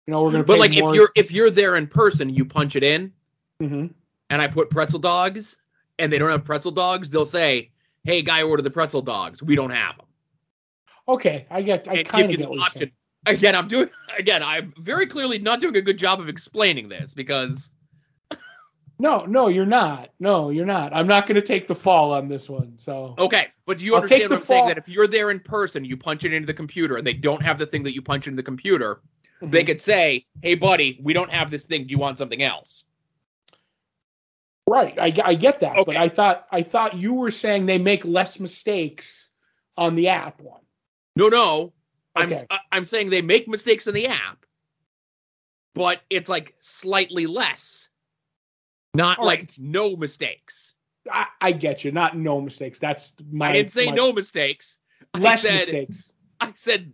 you 0.05 0.11
know, 0.11 0.21
we're 0.23 0.31
gonna. 0.31 0.43
But 0.43 0.59
like 0.59 0.73
more. 0.73 0.91
if 0.91 0.95
you're 0.95 1.09
if 1.15 1.31
you're 1.31 1.49
there 1.49 1.75
in 1.75 1.87
person, 1.87 2.29
you 2.29 2.45
punch 2.45 2.75
it 2.75 2.83
in, 2.83 3.13
Mhm. 3.61 3.93
and 4.29 4.41
I 4.41 4.47
put 4.47 4.69
pretzel 4.69 4.99
dogs, 4.99 5.57
and 5.99 6.11
they 6.11 6.17
don't 6.17 6.29
have 6.29 6.43
pretzel 6.43 6.71
dogs, 6.71 7.09
they'll 7.09 7.25
say, 7.25 7.71
"Hey, 8.03 8.21
guy, 8.21 8.43
order 8.43 8.61
the 8.61 8.71
pretzel 8.71 9.01
dogs. 9.01 9.41
We 9.41 9.55
don't 9.55 9.71
have 9.71 9.97
them." 9.97 10.05
Okay, 11.07 11.45
I 11.49 11.61
get. 11.61 11.87
I 11.87 12.03
kind 12.03 12.31
of 12.31 12.37
get 12.37 12.47
option. 12.47 12.91
Again, 13.25 13.55
I'm 13.55 13.67
doing 13.67 13.89
again. 14.17 14.43
I'm 14.43 14.73
very 14.77 15.07
clearly 15.07 15.39
not 15.39 15.61
doing 15.61 15.75
a 15.75 15.81
good 15.81 15.97
job 15.97 16.19
of 16.19 16.29
explaining 16.29 16.89
this 16.89 17.13
because 17.13 17.71
No, 18.99 19.25
no, 19.25 19.47
you're 19.47 19.65
not. 19.65 20.09
No, 20.19 20.49
you're 20.49 20.65
not. 20.65 20.93
I'm 20.93 21.07
not 21.07 21.27
going 21.27 21.39
to 21.39 21.45
take 21.45 21.67
the 21.67 21.75
fall 21.75 22.13
on 22.13 22.27
this 22.27 22.47
one. 22.49 22.73
So 22.77 23.15
okay, 23.17 23.47
but 23.65 23.79
do 23.79 23.85
you 23.85 23.95
I'll 23.95 24.01
understand 24.01 24.29
what 24.29 24.39
I'm 24.39 24.45
saying? 24.45 24.67
That 24.67 24.77
if 24.77 24.87
you're 24.87 25.07
there 25.07 25.31
in 25.31 25.39
person, 25.39 25.83
you 25.83 25.97
punch 25.97 26.25
it 26.25 26.33
into 26.33 26.45
the 26.45 26.53
computer, 26.53 26.97
and 26.97 27.05
they 27.05 27.13
don't 27.13 27.41
have 27.41 27.57
the 27.57 27.65
thing 27.65 27.83
that 27.83 27.93
you 27.93 28.01
punch 28.01 28.27
into 28.27 28.37
the 28.37 28.43
computer, 28.43 29.01
they 29.41 29.63
Mhm. 29.63 29.67
could 29.67 29.81
say, 29.81 30.25
"Hey, 30.41 30.55
buddy, 30.55 30.99
we 31.01 31.13
don't 31.13 31.31
have 31.31 31.51
this 31.51 31.65
thing. 31.65 31.83
Do 31.83 31.91
you 31.91 31.97
want 31.97 32.17
something 32.17 32.41
else?" 32.41 32.85
right, 34.67 34.97
I, 34.97 35.13
I 35.23 35.35
get 35.35 35.59
that, 35.59 35.75
but 35.85 35.95
I 35.95 36.09
thought 36.09 36.47
I 36.51 36.63
thought 36.63 36.95
you 36.95 37.13
were 37.13 37.31
saying 37.31 37.65
they 37.65 37.77
make 37.77 38.05
less 38.05 38.39
mistakes 38.39 39.29
on 39.77 39.95
the 39.95 40.09
app 40.09 40.41
one. 40.41 40.61
No, 41.15 41.29
no. 41.29 41.73
I'm 42.15 42.31
I'm 42.71 42.85
saying 42.85 43.09
they 43.09 43.21
make 43.21 43.47
mistakes 43.47 43.87
in 43.87 43.95
the 43.95 44.07
app, 44.07 44.45
but 45.73 46.01
it's 46.09 46.29
like 46.29 46.55
slightly 46.61 47.25
less. 47.25 47.89
Not 48.93 49.19
All 49.19 49.25
like 49.25 49.39
right. 49.39 49.57
no 49.59 49.95
mistakes. 49.95 50.73
I, 51.11 51.27
I 51.41 51.51
get 51.51 51.83
you. 51.83 51.91
Not 51.91 52.15
no 52.15 52.39
mistakes. 52.39 52.79
That's 52.79 53.13
my. 53.31 53.49
I 53.49 53.53
didn't 53.53 53.71
say 53.71 53.87
my- 53.87 53.95
no 53.95 54.13
mistakes. 54.13 54.77
I 55.13 55.19
less 55.19 55.41
said- 55.41 55.55
mistakes. 55.55 56.11
I 56.39 56.51
said 56.55 56.93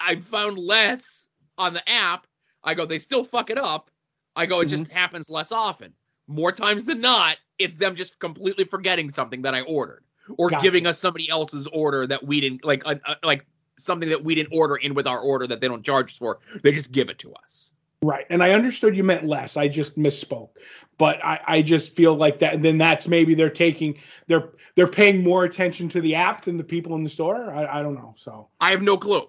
I 0.00 0.16
found 0.16 0.58
less 0.58 1.28
on 1.56 1.74
the 1.74 1.88
app. 1.88 2.26
I 2.62 2.74
go, 2.74 2.86
they 2.86 2.98
still 2.98 3.24
fuck 3.24 3.50
it 3.50 3.58
up, 3.58 3.90
I 4.34 4.46
go, 4.46 4.60
it 4.60 4.66
mm-hmm. 4.66 4.76
just 4.76 4.90
happens 4.90 5.30
less 5.30 5.52
often. 5.52 5.94
More 6.26 6.52
times 6.52 6.84
than 6.84 7.00
not, 7.00 7.36
it's 7.58 7.74
them 7.74 7.96
just 7.96 8.18
completely 8.18 8.64
forgetting 8.64 9.10
something 9.10 9.42
that 9.42 9.54
I 9.54 9.62
ordered 9.62 10.04
or 10.36 10.50
gotcha. 10.50 10.62
giving 10.62 10.86
us 10.86 10.98
somebody 10.98 11.28
else's 11.28 11.66
order 11.66 12.06
that 12.06 12.24
we 12.24 12.40
didn't 12.40 12.64
like, 12.64 12.82
uh, 12.84 12.96
uh, 13.06 13.14
like 13.22 13.46
something 13.78 14.10
that 14.10 14.22
we 14.22 14.34
didn't 14.34 14.52
order 14.52 14.76
in 14.76 14.94
with 14.94 15.06
our 15.06 15.18
order 15.18 15.46
that 15.46 15.60
they 15.60 15.68
don't 15.68 15.84
charge 15.84 16.12
us 16.12 16.18
for. 16.18 16.38
They 16.62 16.72
just 16.72 16.92
give 16.92 17.08
it 17.08 17.18
to 17.20 17.32
us. 17.34 17.72
Right. 18.02 18.26
And 18.30 18.42
I 18.42 18.52
understood 18.52 18.96
you 18.96 19.02
meant 19.02 19.26
less. 19.26 19.56
I 19.56 19.66
just 19.66 19.98
misspoke. 19.98 20.50
But 20.98 21.24
I, 21.24 21.40
I 21.46 21.62
just 21.62 21.94
feel 21.94 22.14
like 22.14 22.38
that 22.40 22.54
And 22.54 22.64
then 22.64 22.78
that's 22.78 23.08
maybe 23.08 23.34
they're 23.34 23.50
taking 23.50 23.98
they're 24.26 24.50
they're 24.76 24.86
paying 24.88 25.24
more 25.24 25.44
attention 25.44 25.88
to 25.90 26.00
the 26.00 26.14
app 26.14 26.44
than 26.44 26.56
the 26.56 26.64
people 26.64 26.94
in 26.94 27.02
the 27.02 27.10
store. 27.10 27.52
I, 27.52 27.80
I 27.80 27.82
don't 27.82 27.94
know. 27.94 28.14
So 28.16 28.48
I 28.60 28.70
have 28.70 28.82
no 28.82 28.96
clue. 28.96 29.28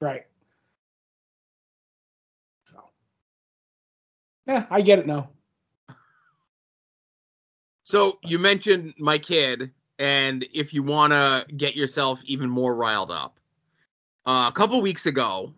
Right. 0.00 0.26
So 2.66 2.78
Yeah, 4.46 4.66
I 4.70 4.82
get 4.82 4.98
it 4.98 5.06
now. 5.06 5.30
So 7.84 8.18
you 8.22 8.38
mentioned 8.38 8.94
my 8.98 9.18
kid, 9.18 9.72
and 9.98 10.46
if 10.54 10.72
you 10.74 10.82
wanna 10.82 11.44
get 11.56 11.74
yourself 11.74 12.22
even 12.24 12.48
more 12.48 12.74
riled 12.74 13.10
up, 13.10 13.40
uh, 14.26 14.48
a 14.48 14.52
couple 14.54 14.80
weeks 14.80 15.06
ago, 15.06 15.54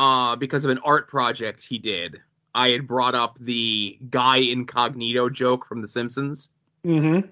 uh, 0.00 0.34
because 0.34 0.64
of 0.64 0.70
an 0.70 0.78
art 0.82 1.08
project 1.08 1.62
he 1.62 1.78
did, 1.78 2.22
I 2.54 2.70
had 2.70 2.88
brought 2.88 3.14
up 3.14 3.38
the 3.38 3.98
guy 4.08 4.38
incognito 4.38 5.28
joke 5.28 5.66
from 5.66 5.82
The 5.82 5.86
Simpsons. 5.86 6.48
Mm-hmm. 6.86 7.28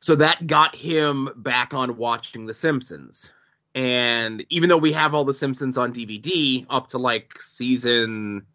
So 0.00 0.16
that 0.16 0.48
got 0.48 0.74
him 0.74 1.30
back 1.36 1.72
on 1.72 1.96
watching 1.98 2.46
The 2.46 2.52
Simpsons. 2.52 3.32
And 3.76 4.44
even 4.50 4.68
though 4.68 4.76
we 4.76 4.92
have 4.92 5.14
all 5.14 5.24
The 5.24 5.32
Simpsons 5.32 5.78
on 5.78 5.94
DVD 5.94 6.66
up 6.68 6.88
to 6.88 6.98
like 6.98 7.40
season 7.40 8.46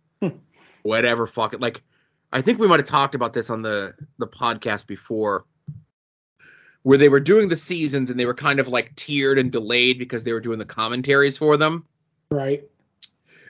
whatever, 0.84 1.28
fuck 1.28 1.54
it, 1.54 1.62
like 1.62 1.82
I 2.34 2.42
think 2.42 2.60
we 2.60 2.68
might 2.68 2.82
have 2.82 2.90
talked 2.90 3.16
about 3.16 3.32
this 3.32 3.50
on 3.50 3.62
the 3.62 3.94
the 4.18 4.28
podcast 4.28 4.86
before 4.86 5.46
where 6.84 6.98
they 6.98 7.10
were 7.10 7.22
doing 7.22 7.48
the 7.48 7.56
seasons 7.56 8.10
and 8.10 8.20
they 8.20 8.26
were 8.26 8.34
kind 8.34 8.60
of 8.60 8.68
like 8.68 8.96
tiered 8.98 9.40
and 9.40 9.50
delayed 9.50 9.98
because 9.98 10.24
they 10.24 10.34
were 10.34 10.40
doing 10.42 10.60
the 10.60 10.66
commentaries 10.66 11.38
for 11.38 11.56
them. 11.56 11.86
Right. 12.32 12.64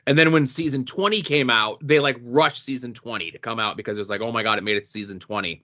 And 0.07 0.17
then 0.17 0.31
when 0.31 0.47
season 0.47 0.85
20 0.85 1.21
came 1.21 1.49
out, 1.49 1.85
they 1.85 1.99
like 1.99 2.17
rushed 2.21 2.63
season 2.63 2.93
20 2.93 3.31
to 3.31 3.37
come 3.37 3.59
out 3.59 3.77
because 3.77 3.97
it 3.97 4.01
was 4.01 4.09
like, 4.09 4.21
oh 4.21 4.31
my 4.31 4.43
God, 4.43 4.57
it 4.57 4.63
made 4.63 4.77
it 4.77 4.87
season 4.87 5.19
20. 5.19 5.63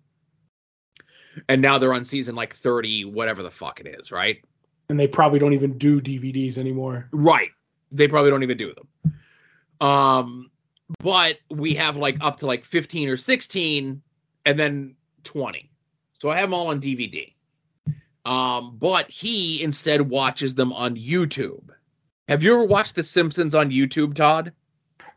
And 1.49 1.61
now 1.61 1.77
they're 1.77 1.93
on 1.93 2.05
season 2.05 2.35
like 2.35 2.55
30, 2.55 3.05
whatever 3.05 3.43
the 3.43 3.51
fuck 3.51 3.79
it 3.79 3.87
is, 3.87 4.11
right? 4.11 4.43
And 4.89 4.99
they 4.99 5.07
probably 5.07 5.39
don't 5.39 5.53
even 5.53 5.77
do 5.77 5.99
DVDs 5.99 6.57
anymore. 6.57 7.09
Right. 7.11 7.49
They 7.91 8.07
probably 8.07 8.31
don't 8.31 8.43
even 8.43 8.57
do 8.57 8.73
them. 8.73 9.13
Um, 9.81 10.51
but 10.99 11.39
we 11.49 11.73
have 11.75 11.97
like 11.97 12.17
up 12.21 12.37
to 12.37 12.45
like 12.45 12.65
15 12.65 13.09
or 13.09 13.17
16 13.17 14.01
and 14.45 14.59
then 14.59 14.95
20. 15.23 15.71
So 16.21 16.29
I 16.29 16.39
have 16.39 16.49
them 16.49 16.53
all 16.53 16.67
on 16.67 16.79
DVD. 16.79 17.33
Um, 18.25 18.77
but 18.77 19.09
he 19.09 19.61
instead 19.61 20.01
watches 20.01 20.55
them 20.55 20.73
on 20.73 20.95
YouTube. 20.95 21.69
Have 22.27 22.41
you 22.41 22.53
ever 22.53 22.65
watched 22.65 22.95
The 22.95 23.03
Simpsons 23.03 23.53
on 23.53 23.69
YouTube, 23.69 24.15
Todd? 24.15 24.51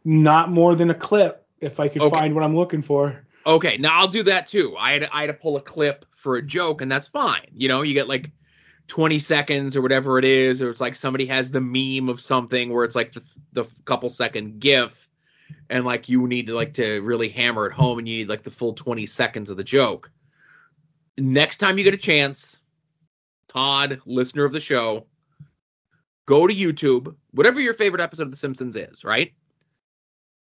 Not 0.05 0.51
more 0.51 0.75
than 0.75 0.91
a 0.91 0.95
clip, 0.95 1.47
if 1.61 1.81
I 1.81 1.89
could 1.89 2.03
okay. 2.03 2.11
find 2.11 2.35
what 2.35 2.45
I'm 2.45 2.55
looking 2.55 2.83
for. 2.83 3.25
Okay, 3.47 3.79
now 3.79 3.99
I'll 3.99 4.09
do 4.09 4.23
that 4.25 4.47
too. 4.47 4.77
I 4.79 4.93
had, 4.93 5.09
I 5.11 5.23
had 5.23 5.29
to 5.29 5.33
pull 5.33 5.57
a 5.57 5.61
clip 5.63 6.05
for 6.13 6.37
a 6.37 6.43
joke, 6.43 6.83
and 6.83 6.93
that's 6.93 7.09
fine. 7.09 7.47
You 7.55 7.69
know, 7.69 7.83
you 7.83 7.95
get 7.95 8.09
like 8.09 8.31
20 8.89 9.19
seconds 9.21 9.75
or 9.75 9.81
whatever 9.81 10.19
it 10.19 10.27
is, 10.27 10.61
or 10.61 10.71
it's 10.71 10.83
like 10.83 10.95
somebody 10.95 11.25
has 11.27 11.51
the 11.51 11.63
meme 11.63 12.11
of 12.11 12.21
something 12.21 12.73
where 12.73 12.85
it's 12.85 12.95
like 12.95 13.13
the, 13.13 13.27
the 13.55 13.65
couple 13.87 14.11
second 14.11 14.61
GIF, 14.61 15.09
and 15.71 15.87
like 15.87 16.11
you 16.11 16.27
need 16.27 16.49
to 16.49 16.55
like 16.55 16.75
to 16.75 17.01
really 17.01 17.31
hammer 17.31 17.67
it 17.67 17.73
home, 17.73 17.99
and 17.99 18.07
you 18.07 18.19
need 18.19 18.29
like 18.29 18.43
the 18.43 18.51
full 18.51 18.75
20 18.75 19.07
seconds 19.07 19.49
of 19.49 19.57
the 19.57 19.65
joke. 19.65 20.11
Next 21.17 21.57
time 21.57 21.79
you 21.79 21.85
get 21.85 21.95
a 21.95 21.99
chance, 21.99 22.61
Todd, 23.49 24.03
listener 24.05 24.45
of 24.45 24.53
the 24.53 24.61
show, 24.61 25.07
go 26.29 26.47
to 26.47 26.55
YouTube, 26.55 27.15
whatever 27.31 27.59
your 27.59 27.73
favorite 27.73 28.03
episode 28.03 28.25
of 28.25 28.31
The 28.31 28.37
Simpsons 28.37 28.77
is, 28.77 29.03
right? 29.03 29.33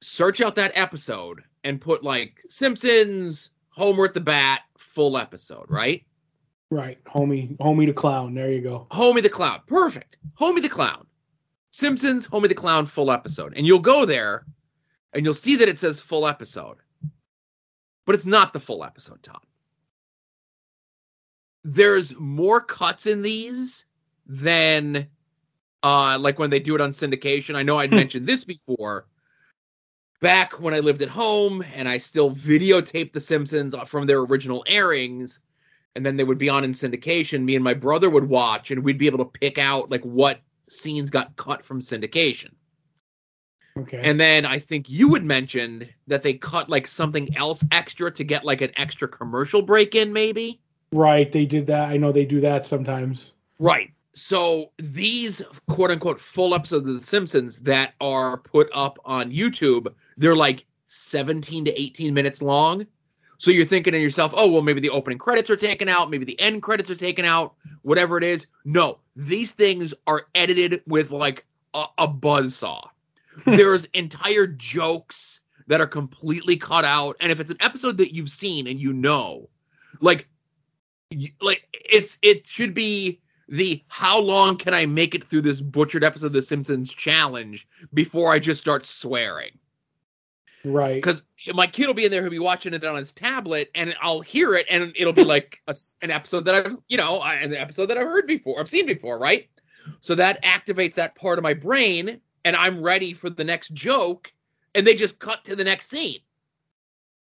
Search 0.02 0.42
out 0.42 0.56
that 0.56 0.72
episode 0.74 1.42
and 1.64 1.80
put 1.80 2.04
like 2.04 2.42
Simpsons, 2.50 3.50
Homer 3.70 4.04
at 4.04 4.12
the 4.12 4.20
Bat, 4.20 4.60
full 4.76 5.16
episode, 5.16 5.64
right? 5.68 6.04
Right. 6.70 7.02
Homie, 7.04 7.56
Homie 7.56 7.86
the 7.86 7.94
Clown. 7.94 8.34
There 8.34 8.52
you 8.52 8.60
go. 8.60 8.86
Homie 8.90 9.22
the 9.22 9.30
Clown. 9.30 9.62
Perfect. 9.66 10.18
Homie 10.38 10.60
the 10.60 10.68
Clown. 10.68 11.06
Simpsons, 11.72 12.28
Homie 12.28 12.48
the 12.48 12.54
Clown, 12.54 12.84
full 12.84 13.10
episode. 13.10 13.54
And 13.56 13.66
you'll 13.66 13.78
go 13.78 14.04
there 14.04 14.44
and 15.14 15.24
you'll 15.24 15.34
see 15.34 15.56
that 15.56 15.68
it 15.68 15.78
says 15.78 15.98
full 15.98 16.26
episode. 16.26 16.76
But 18.04 18.16
it's 18.16 18.26
not 18.26 18.52
the 18.52 18.60
full 18.60 18.84
episode, 18.84 19.22
Tom 19.22 19.40
there's 21.64 22.16
more 22.18 22.60
cuts 22.60 23.06
in 23.06 23.22
these 23.22 23.84
than 24.26 25.08
uh 25.82 26.18
like 26.18 26.38
when 26.38 26.50
they 26.50 26.60
do 26.60 26.74
it 26.74 26.80
on 26.80 26.92
syndication. 26.92 27.54
I 27.54 27.62
know 27.62 27.78
I'd 27.78 27.90
hmm. 27.90 27.96
mentioned 27.96 28.26
this 28.26 28.44
before. 28.44 29.06
Back 30.20 30.60
when 30.60 30.74
I 30.74 30.80
lived 30.80 31.00
at 31.00 31.08
home 31.08 31.64
and 31.74 31.88
I 31.88 31.96
still 31.96 32.30
videotaped 32.30 33.14
The 33.14 33.20
Simpsons 33.20 33.74
from 33.86 34.06
their 34.06 34.18
original 34.18 34.62
airings, 34.66 35.40
and 35.96 36.04
then 36.04 36.16
they 36.16 36.24
would 36.24 36.36
be 36.36 36.50
on 36.50 36.62
in 36.62 36.72
syndication, 36.72 37.42
me 37.42 37.54
and 37.54 37.64
my 37.64 37.74
brother 37.74 38.10
would 38.10 38.28
watch 38.28 38.70
and 38.70 38.84
we'd 38.84 38.98
be 38.98 39.06
able 39.06 39.18
to 39.18 39.24
pick 39.24 39.56
out 39.56 39.90
like 39.90 40.04
what 40.04 40.40
scenes 40.68 41.10
got 41.10 41.36
cut 41.36 41.64
from 41.64 41.80
syndication. 41.80 42.50
Okay. 43.78 44.00
And 44.02 44.18
then 44.18 44.44
I 44.44 44.58
think 44.58 44.90
you 44.90 45.14
had 45.14 45.24
mentioned 45.24 45.88
that 46.06 46.22
they 46.22 46.34
cut 46.34 46.68
like 46.68 46.86
something 46.86 47.36
else 47.36 47.64
extra 47.70 48.10
to 48.12 48.24
get 48.24 48.44
like 48.44 48.60
an 48.60 48.72
extra 48.76 49.08
commercial 49.08 49.62
break 49.62 49.94
in, 49.94 50.12
maybe. 50.12 50.60
Right, 50.92 51.30
they 51.30 51.46
did 51.46 51.68
that. 51.68 51.88
I 51.88 51.96
know 51.96 52.12
they 52.12 52.24
do 52.24 52.40
that 52.40 52.66
sometimes. 52.66 53.32
Right. 53.58 53.92
So 54.14 54.72
these 54.78 55.42
quote 55.68 55.90
unquote 55.90 56.20
full 56.20 56.54
episodes 56.54 56.88
of 56.88 56.96
The 56.96 57.04
Simpsons 57.04 57.60
that 57.60 57.94
are 58.00 58.38
put 58.38 58.68
up 58.74 58.98
on 59.04 59.32
YouTube, 59.32 59.92
they're 60.16 60.36
like 60.36 60.66
17 60.88 61.66
to 61.66 61.80
18 61.80 62.12
minutes 62.12 62.42
long. 62.42 62.86
So 63.38 63.50
you're 63.50 63.64
thinking 63.64 63.92
to 63.92 63.98
yourself, 63.98 64.34
oh, 64.36 64.50
well, 64.50 64.60
maybe 64.60 64.82
the 64.82 64.90
opening 64.90 65.18
credits 65.18 65.48
are 65.48 65.56
taken 65.56 65.88
out, 65.88 66.10
maybe 66.10 66.26
the 66.26 66.38
end 66.38 66.62
credits 66.62 66.90
are 66.90 66.96
taken 66.96 67.24
out, 67.24 67.54
whatever 67.82 68.18
it 68.18 68.24
is. 68.24 68.46
No, 68.66 68.98
these 69.16 69.52
things 69.52 69.94
are 70.06 70.26
edited 70.34 70.82
with 70.86 71.10
like 71.10 71.46
a, 71.72 71.86
a 71.96 72.06
buzz 72.06 72.54
saw. 72.54 72.88
There's 73.46 73.86
entire 73.94 74.46
jokes 74.46 75.40
that 75.68 75.80
are 75.80 75.86
completely 75.86 76.56
cut 76.56 76.84
out. 76.84 77.16
And 77.20 77.32
if 77.32 77.40
it's 77.40 77.50
an 77.50 77.56
episode 77.60 77.96
that 77.98 78.14
you've 78.14 78.28
seen 78.28 78.66
and 78.66 78.78
you 78.78 78.92
know, 78.92 79.48
like 80.00 80.28
like 81.40 81.66
it's 81.72 82.18
it 82.22 82.46
should 82.46 82.74
be 82.74 83.20
the 83.50 83.82
how 83.88 84.18
long 84.20 84.56
can 84.56 84.72
I 84.72 84.86
make 84.86 85.14
it 85.14 85.24
through 85.24 85.42
this 85.42 85.60
butchered 85.60 86.04
episode 86.04 86.26
of 86.26 86.32
The 86.32 86.42
Simpsons 86.42 86.94
challenge 86.94 87.68
before 87.92 88.32
I 88.32 88.38
just 88.38 88.60
start 88.60 88.86
swearing. 88.86 89.58
Right. 90.64 90.94
Because 90.94 91.22
my 91.54 91.66
kid 91.66 91.88
will 91.88 91.94
be 91.94 92.04
in 92.04 92.12
there, 92.12 92.22
he'll 92.22 92.30
be 92.30 92.38
watching 92.38 92.74
it 92.74 92.84
on 92.84 92.96
his 92.96 93.12
tablet, 93.12 93.70
and 93.74 93.94
I'll 94.00 94.20
hear 94.20 94.54
it, 94.54 94.66
and 94.70 94.92
it'll 94.94 95.12
be 95.12 95.24
like 95.24 95.60
a, 95.66 95.74
an 96.00 96.10
episode 96.10 96.44
that 96.44 96.54
I've, 96.54 96.76
you 96.88 96.96
know, 96.96 97.22
an 97.22 97.54
episode 97.54 97.86
that 97.86 97.98
I've 97.98 98.06
heard 98.06 98.26
before, 98.26 98.60
I've 98.60 98.68
seen 98.68 98.86
before, 98.86 99.18
right? 99.18 99.48
So 100.00 100.14
that 100.14 100.42
activates 100.44 100.94
that 100.94 101.16
part 101.16 101.38
of 101.38 101.42
my 101.42 101.54
brain, 101.54 102.20
and 102.44 102.54
I'm 102.54 102.80
ready 102.80 103.14
for 103.14 103.30
the 103.30 103.42
next 103.42 103.72
joke, 103.74 104.32
and 104.74 104.86
they 104.86 104.94
just 104.94 105.18
cut 105.18 105.44
to 105.46 105.56
the 105.56 105.64
next 105.64 105.88
scene. 105.88 106.20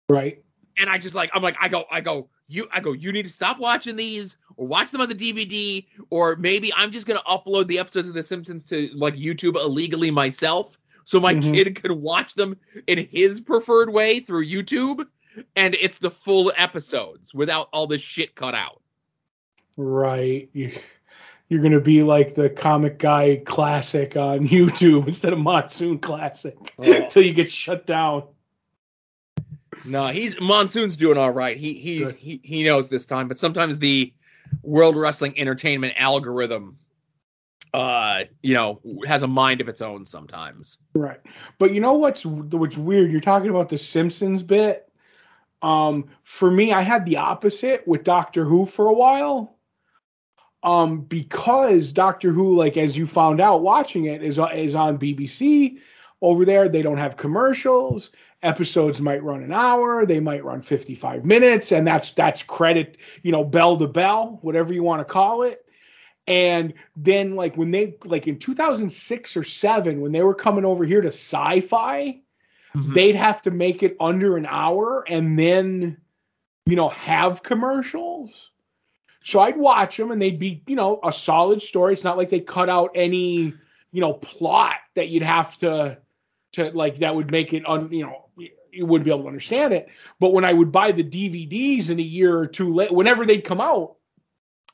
Right. 0.08 0.44
And 0.78 0.90
I 0.90 0.98
just 0.98 1.16
like, 1.16 1.32
I'm 1.34 1.42
like, 1.42 1.58
I 1.60 1.68
go, 1.68 1.86
I 1.92 2.00
go, 2.02 2.30
you 2.48 2.68
I 2.72 2.80
go, 2.80 2.94
you 2.94 3.12
need 3.12 3.24
to 3.24 3.30
stop 3.30 3.60
watching 3.60 3.96
these 3.96 4.38
or 4.58 4.68
watch 4.68 4.92
them 4.92 5.02
on 5.02 5.10
the 5.10 5.16
DVD, 5.16 5.86
or 6.10 6.36
maybe 6.36 6.72
I'm 6.74 6.92
just 6.92 7.08
gonna 7.08 7.22
upload 7.22 7.68
the 7.68 7.80
episodes 7.80 8.08
of 8.08 8.14
The 8.14 8.24
Simpsons 8.24 8.64
to 8.66 8.90
like 8.94 9.16
YouTube 9.16 9.56
illegally 9.56 10.12
myself 10.12 10.78
so 11.06 11.20
my 11.20 11.36
mm-hmm. 11.36 11.54
kid 11.54 11.82
can 11.82 12.02
watch 12.02 12.34
them 12.34 12.58
in 12.88 13.08
his 13.12 13.40
preferred 13.40 13.92
way 13.92 14.20
through 14.20 14.48
YouTube 14.48 15.06
and 15.56 15.76
it's 15.76 16.00
the 16.00 16.12
full 16.12 16.52
episodes 16.56 17.34
without 17.34 17.70
all 17.72 17.88
this 17.88 18.02
shit 18.02 18.36
cut 18.36 18.56
out. 18.56 18.82
Right. 19.78 20.50
You're 20.54 21.62
going 21.62 21.74
to 21.74 21.80
be 21.80 22.02
like 22.02 22.34
the 22.34 22.50
comic 22.50 22.98
guy 22.98 23.42
classic 23.46 24.18
on 24.18 24.48
YouTube 24.48 25.08
instead 25.08 25.32
of 25.32 25.40
Monsoon 25.40 26.00
Classic 26.00 26.58
until 26.78 27.24
you 27.24 27.34
get 27.34 27.52
shut 27.52 27.86
down. 27.86 28.24
No, 29.84 30.08
he's 30.08 30.40
Monsoon's 30.42 30.98
doing 30.98 31.18
all 31.18 31.30
right. 31.30 31.58
He 31.58 31.74
he 31.76 32.10
he 32.14 32.40
he 32.44 32.64
knows 32.64 32.88
this 32.88 33.06
time, 33.06 33.28
but 33.28 33.38
sometimes 33.38 33.78
the 33.78 34.14
World 34.66 34.96
Wrestling 34.96 35.38
Entertainment 35.38 35.94
algorithm 35.98 36.78
uh 37.74 38.24
you 38.42 38.54
know 38.54 38.80
has 39.06 39.22
a 39.22 39.28
mind 39.28 39.60
of 39.60 39.68
its 39.68 39.82
own 39.82 40.06
sometimes. 40.06 40.80
Right. 40.94 41.20
But 41.58 41.74
you 41.74 41.82
know 41.82 41.94
what's 41.94 42.26
what's 42.26 42.78
weird? 42.78 43.12
You're 43.12 43.20
talking 43.20 43.50
about 43.50 43.70
the 43.70 43.78
Simpsons 43.78 44.44
bit. 44.44 44.90
Um 45.62 46.06
for 46.24 46.50
me 46.50 46.72
I 46.72 46.82
had 46.82 47.06
the 47.06 47.18
opposite 47.18 47.86
with 47.86 48.06
Doctor 48.06 48.46
Who 48.46 48.66
for 48.66 48.88
a 48.88 48.94
while. 48.94 49.58
Um 50.64 51.02
because 51.02 51.92
Doctor 51.92 52.32
Who 52.32 52.56
like 52.56 52.78
as 52.78 52.98
you 52.98 53.06
found 53.06 53.42
out 53.42 53.62
watching 53.62 54.06
it 54.06 54.24
is 54.24 54.40
is 54.54 54.76
on 54.76 54.98
BBC 54.98 55.80
over 56.22 56.46
there. 56.46 56.70
They 56.70 56.82
don't 56.82 56.98
have 56.98 57.18
commercials. 57.18 58.12
Episodes 58.46 59.02
might 59.02 59.24
run 59.24 59.44
an 59.44 59.52
hour, 59.52 60.06
they 60.06 60.20
might 60.20 60.46
run 60.46 60.62
55 60.62 61.26
minutes, 61.26 61.72
and 61.72 61.88
that's 61.88 62.12
that's 62.12 62.44
credit, 62.44 62.98
you 63.24 63.32
know, 63.32 63.44
bell 63.44 63.76
to 63.78 63.88
bell, 63.88 64.40
whatever 64.42 64.74
you 64.74 64.84
want 64.84 65.00
to 65.02 65.06
call 65.06 65.42
it. 65.42 65.66
And 66.28 66.74
then 66.96 67.36
like 67.36 67.58
when 67.58 67.72
they 67.72 67.98
like 68.06 68.28
in 68.28 68.40
2006 68.40 69.38
or 69.38 69.44
7 69.44 70.02
when 70.02 70.12
they 70.12 70.22
were 70.22 70.34
coming 70.34 70.66
over 70.66 70.84
here 70.84 71.02
to 71.02 71.10
sci-fi, 71.10 72.22
mm-hmm. 72.76 72.94
they'd 72.94 73.16
have 73.16 73.42
to 73.44 73.52
make 73.52 73.84
it 73.84 73.98
under 74.00 74.38
an 74.38 74.46
hour 74.46 75.04
and 75.08 75.38
then 75.38 75.98
you 76.66 76.76
know 76.76 76.90
have 76.90 77.44
commercials. 77.44 78.52
So 79.24 79.40
I'd 79.40 79.58
watch 79.58 79.98
them 79.98 80.12
and 80.12 80.22
they'd 80.22 80.38
be, 80.38 80.62
you 80.68 80.76
know, 80.76 81.00
a 81.04 81.12
solid 81.12 81.60
story. 81.60 81.94
It's 81.94 82.04
not 82.04 82.16
like 82.16 82.30
they 82.30 82.42
cut 82.42 82.70
out 82.70 82.92
any, 82.94 83.54
you 83.92 84.02
know, 84.02 84.14
plot 84.14 84.76
that 84.94 85.08
you'd 85.08 85.24
have 85.24 85.58
to 85.58 85.98
to 86.54 86.70
like 86.72 87.00
that 87.00 87.16
would 87.16 87.32
make 87.32 87.54
it 87.54 87.68
un, 87.68 87.92
you 87.92 88.04
know, 88.04 88.25
you 88.76 88.86
wouldn't 88.86 89.06
be 89.06 89.12
able 89.12 89.24
to 89.24 89.28
understand 89.28 89.74
it. 89.74 89.88
But 90.20 90.34
when 90.34 90.46
I 90.46 90.54
would 90.54 90.72
buy 90.72 90.92
the 90.92 91.04
DVDs 91.04 91.90
in 91.90 92.00
a 92.00 92.04
year 92.04 92.38
or 92.38 92.48
two 92.48 92.74
late, 92.74 92.92
whenever 92.92 93.26
they'd 93.26 93.44
come 93.44 93.62
out, 93.62 93.96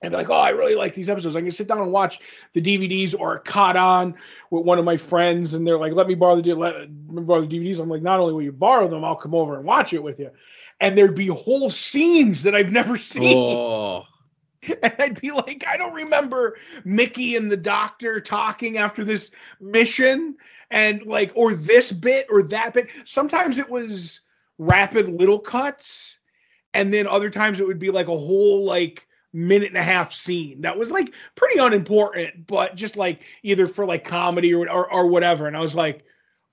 and 0.02 0.12
be 0.12 0.18
like, 0.18 0.30
oh, 0.30 0.34
I 0.34 0.50
really 0.50 0.76
like 0.76 0.96
these 0.96 1.10
episodes. 1.10 1.36
I 1.36 1.42
can 1.42 1.52
sit 1.52 1.68
down 1.68 1.82
and 1.82 1.92
watch 1.92 2.20
the 2.54 2.62
DVDs 2.62 3.18
or 3.18 3.38
caught 3.38 3.78
on 3.78 4.16
with 4.50 4.66
one 4.66 4.80
of 4.80 4.86
my 4.86 4.98
friends, 4.98 5.54
and 5.54 5.66
they're 5.66 5.78
like, 5.78 5.94
let 5.94 6.08
me 6.08 6.16
borrow 6.16 6.42
the 6.42 6.54
let 6.56 6.90
me 6.90 7.22
borrow 7.22 7.42
the 7.42 7.60
DVDs. 7.60 7.80
I'm 7.80 7.90
like, 7.90 8.02
not 8.02 8.20
only 8.20 8.34
will 8.34 8.42
you 8.42 8.52
borrow 8.52 8.88
them, 8.88 9.06
I'll 9.06 9.16
come 9.16 9.36
over 9.36 9.56
and 9.56 9.66
watch 9.66 9.94
it 9.94 10.02
with 10.02 10.20
you. 10.20 10.32
And 10.80 10.98
there'd 10.98 11.16
be 11.16 11.28
whole 11.28 11.70
scenes 11.70 12.44
that 12.44 12.56
I've 12.56 12.72
never 12.72 12.98
seen. 12.98 13.38
Oh. 13.38 14.06
And 14.84 14.94
I'd 15.00 15.20
be 15.20 15.32
like, 15.32 15.64
I 15.68 15.78
don't 15.78 15.96
remember 15.96 16.56
Mickey 16.86 17.36
and 17.36 17.52
the 17.52 17.58
doctor 17.58 18.22
talking 18.22 18.78
after 18.78 19.04
this 19.04 19.32
mission, 19.60 20.36
and 20.72 21.06
like, 21.06 21.32
or 21.36 21.54
this 21.54 21.92
bit 21.92 22.26
or 22.30 22.42
that 22.44 22.74
bit. 22.74 22.88
Sometimes 23.06 23.60
it 23.60 23.70
was 23.70 24.22
rapid 24.58 25.10
little 25.10 25.40
cuts, 25.40 26.18
and 26.74 26.94
then 26.94 27.06
other 27.06 27.30
times 27.30 27.60
it 27.60 27.68
would 27.68 27.80
be 27.80 27.92
like 27.92 28.08
a 28.08 28.18
whole 28.18 28.66
like 28.66 29.08
minute 29.34 29.70
and 29.70 29.78
a 29.78 29.84
half 29.84 30.12
scene 30.12 30.62
that 30.62 30.78
was 30.78 30.92
like 30.92 31.14
pretty 31.36 31.60
unimportant, 31.60 32.48
but 32.48 32.76
just 32.76 32.96
like 32.96 33.24
either 33.44 33.68
for 33.68 33.86
like 33.86 34.04
comedy 34.04 34.54
or, 34.54 34.70
or, 34.70 34.92
or 34.92 35.08
whatever. 35.08 35.48
And 35.48 35.56
I 35.56 35.62
was 35.62 35.76
like, 35.76 36.04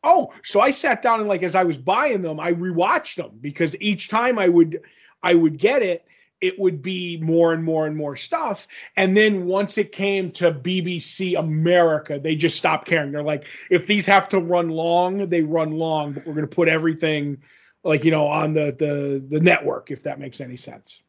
oh, 0.04 0.32
so 0.44 0.60
I 0.60 0.70
sat 0.70 1.02
down 1.02 1.20
and 1.20 1.28
like 1.28 1.42
as 1.42 1.54
I 1.54 1.64
was 1.64 1.78
buying 1.78 2.22
them, 2.22 2.38
I 2.38 2.52
rewatched 2.52 3.16
them 3.16 3.32
because 3.40 3.80
each 3.80 4.08
time 4.08 4.38
I 4.38 4.48
would 4.48 4.80
I 5.22 5.34
would 5.34 5.58
get 5.58 5.82
it, 5.82 6.04
it 6.40 6.58
would 6.58 6.82
be 6.82 7.18
more 7.20 7.52
and 7.52 7.64
more 7.64 7.86
and 7.86 7.96
more 7.96 8.16
stuff. 8.16 8.66
And 8.96 9.16
then 9.16 9.46
once 9.46 9.76
it 9.76 9.92
came 9.92 10.30
to 10.32 10.52
BBC 10.52 11.38
America, 11.38 12.20
they 12.22 12.36
just 12.36 12.56
stopped 12.56 12.86
caring. 12.86 13.12
They're 13.12 13.22
like, 13.22 13.46
if 13.70 13.86
these 13.86 14.06
have 14.06 14.28
to 14.30 14.40
run 14.40 14.68
long, 14.68 15.28
they 15.28 15.42
run 15.42 15.72
long, 15.72 16.12
but 16.12 16.26
we're 16.26 16.34
going 16.34 16.48
to 16.48 16.54
put 16.54 16.68
everything 16.68 17.38
like 17.84 18.04
you 18.04 18.10
know 18.10 18.26
on 18.26 18.54
the 18.54 18.74
the 18.78 19.24
the 19.28 19.40
network 19.40 19.90
if 19.90 20.02
that 20.02 20.18
makes 20.18 20.40
any 20.40 20.56
sense. 20.56 21.02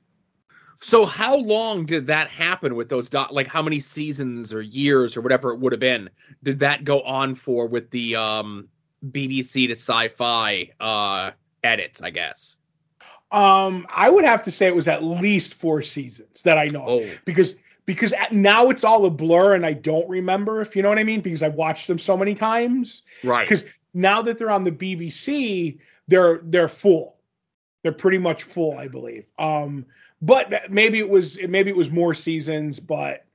So 0.82 1.06
how 1.06 1.36
long 1.36 1.86
did 1.86 2.08
that 2.08 2.30
happen 2.30 2.76
with 2.76 2.90
those 2.90 3.10
dot 3.10 3.34
like 3.34 3.48
how 3.48 3.62
many 3.62 3.80
seasons 3.82 4.54
or 4.54 4.62
years 4.62 5.18
or 5.18 5.22
whatever 5.22 5.52
it 5.52 5.60
would 5.60 5.74
have 5.74 5.80
been 5.80 6.10
did 6.42 6.60
that 6.60 6.86
go 6.86 7.02
on 7.02 7.36
for 7.36 7.68
with 7.68 7.92
the 7.92 8.16
um 8.16 8.70
BBC 9.06 9.68
to 9.68 9.74
sci-fi 9.74 10.72
uh 10.80 11.32
edits, 11.64 12.02
I 12.02 12.12
guess? 12.12 12.58
Um 13.32 13.88
I 13.90 14.10
would 14.10 14.26
have 14.26 14.44
to 14.44 14.52
say 14.52 14.68
it 14.68 14.76
was 14.76 14.88
at 14.88 15.04
least 15.04 15.54
4 15.54 15.82
seasons 15.82 16.44
that 16.44 16.58
I 16.58 16.66
know 16.66 16.86
oh. 16.88 17.10
because 17.26 17.56
because 17.86 18.14
now 18.32 18.70
it's 18.70 18.84
all 18.84 19.06
a 19.06 19.10
blur 19.10 19.56
and 19.56 19.66
I 19.66 19.74
don't 19.74 20.08
remember 20.08 20.62
if 20.62 20.76
you 20.76 20.84
know 20.84 20.90
what 20.90 21.00
I 21.00 21.04
mean 21.04 21.22
because 21.22 21.42
I've 21.42 21.56
watched 21.56 21.88
them 21.88 21.98
so 21.98 22.16
many 22.16 22.36
times. 22.36 23.02
Right. 23.24 23.48
Cuz 23.48 23.66
now 23.94 24.22
that 24.22 24.38
they're 24.38 24.52
on 24.52 24.64
the 24.64 24.72
BBC, 24.72 25.80
they're 26.08 26.40
they're 26.44 26.68
full. 26.68 27.16
They're 27.82 27.92
pretty 27.92 28.18
much 28.18 28.44
full, 28.44 28.78
I 28.78 28.88
believe. 28.88 29.26
Um 29.38 29.86
but 30.22 30.70
maybe 30.70 31.00
it 31.00 31.10
was 31.10 31.40
maybe 31.48 31.70
it 31.70 31.78
was 31.78 31.90
more 31.90 32.14
seasons, 32.14 32.80
but 32.80 33.26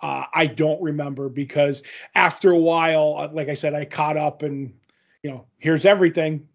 uh, 0.00 0.24
I 0.34 0.46
don't 0.46 0.82
remember 0.82 1.28
because 1.28 1.82
after 2.14 2.50
a 2.50 2.58
while, 2.58 3.16
uh, 3.18 3.28
like 3.32 3.48
I 3.48 3.54
said, 3.54 3.74
I 3.74 3.84
caught 3.84 4.16
up 4.16 4.42
and 4.42 4.74
you 5.22 5.30
know 5.30 5.46
here's 5.58 5.86
everything. 5.86 6.48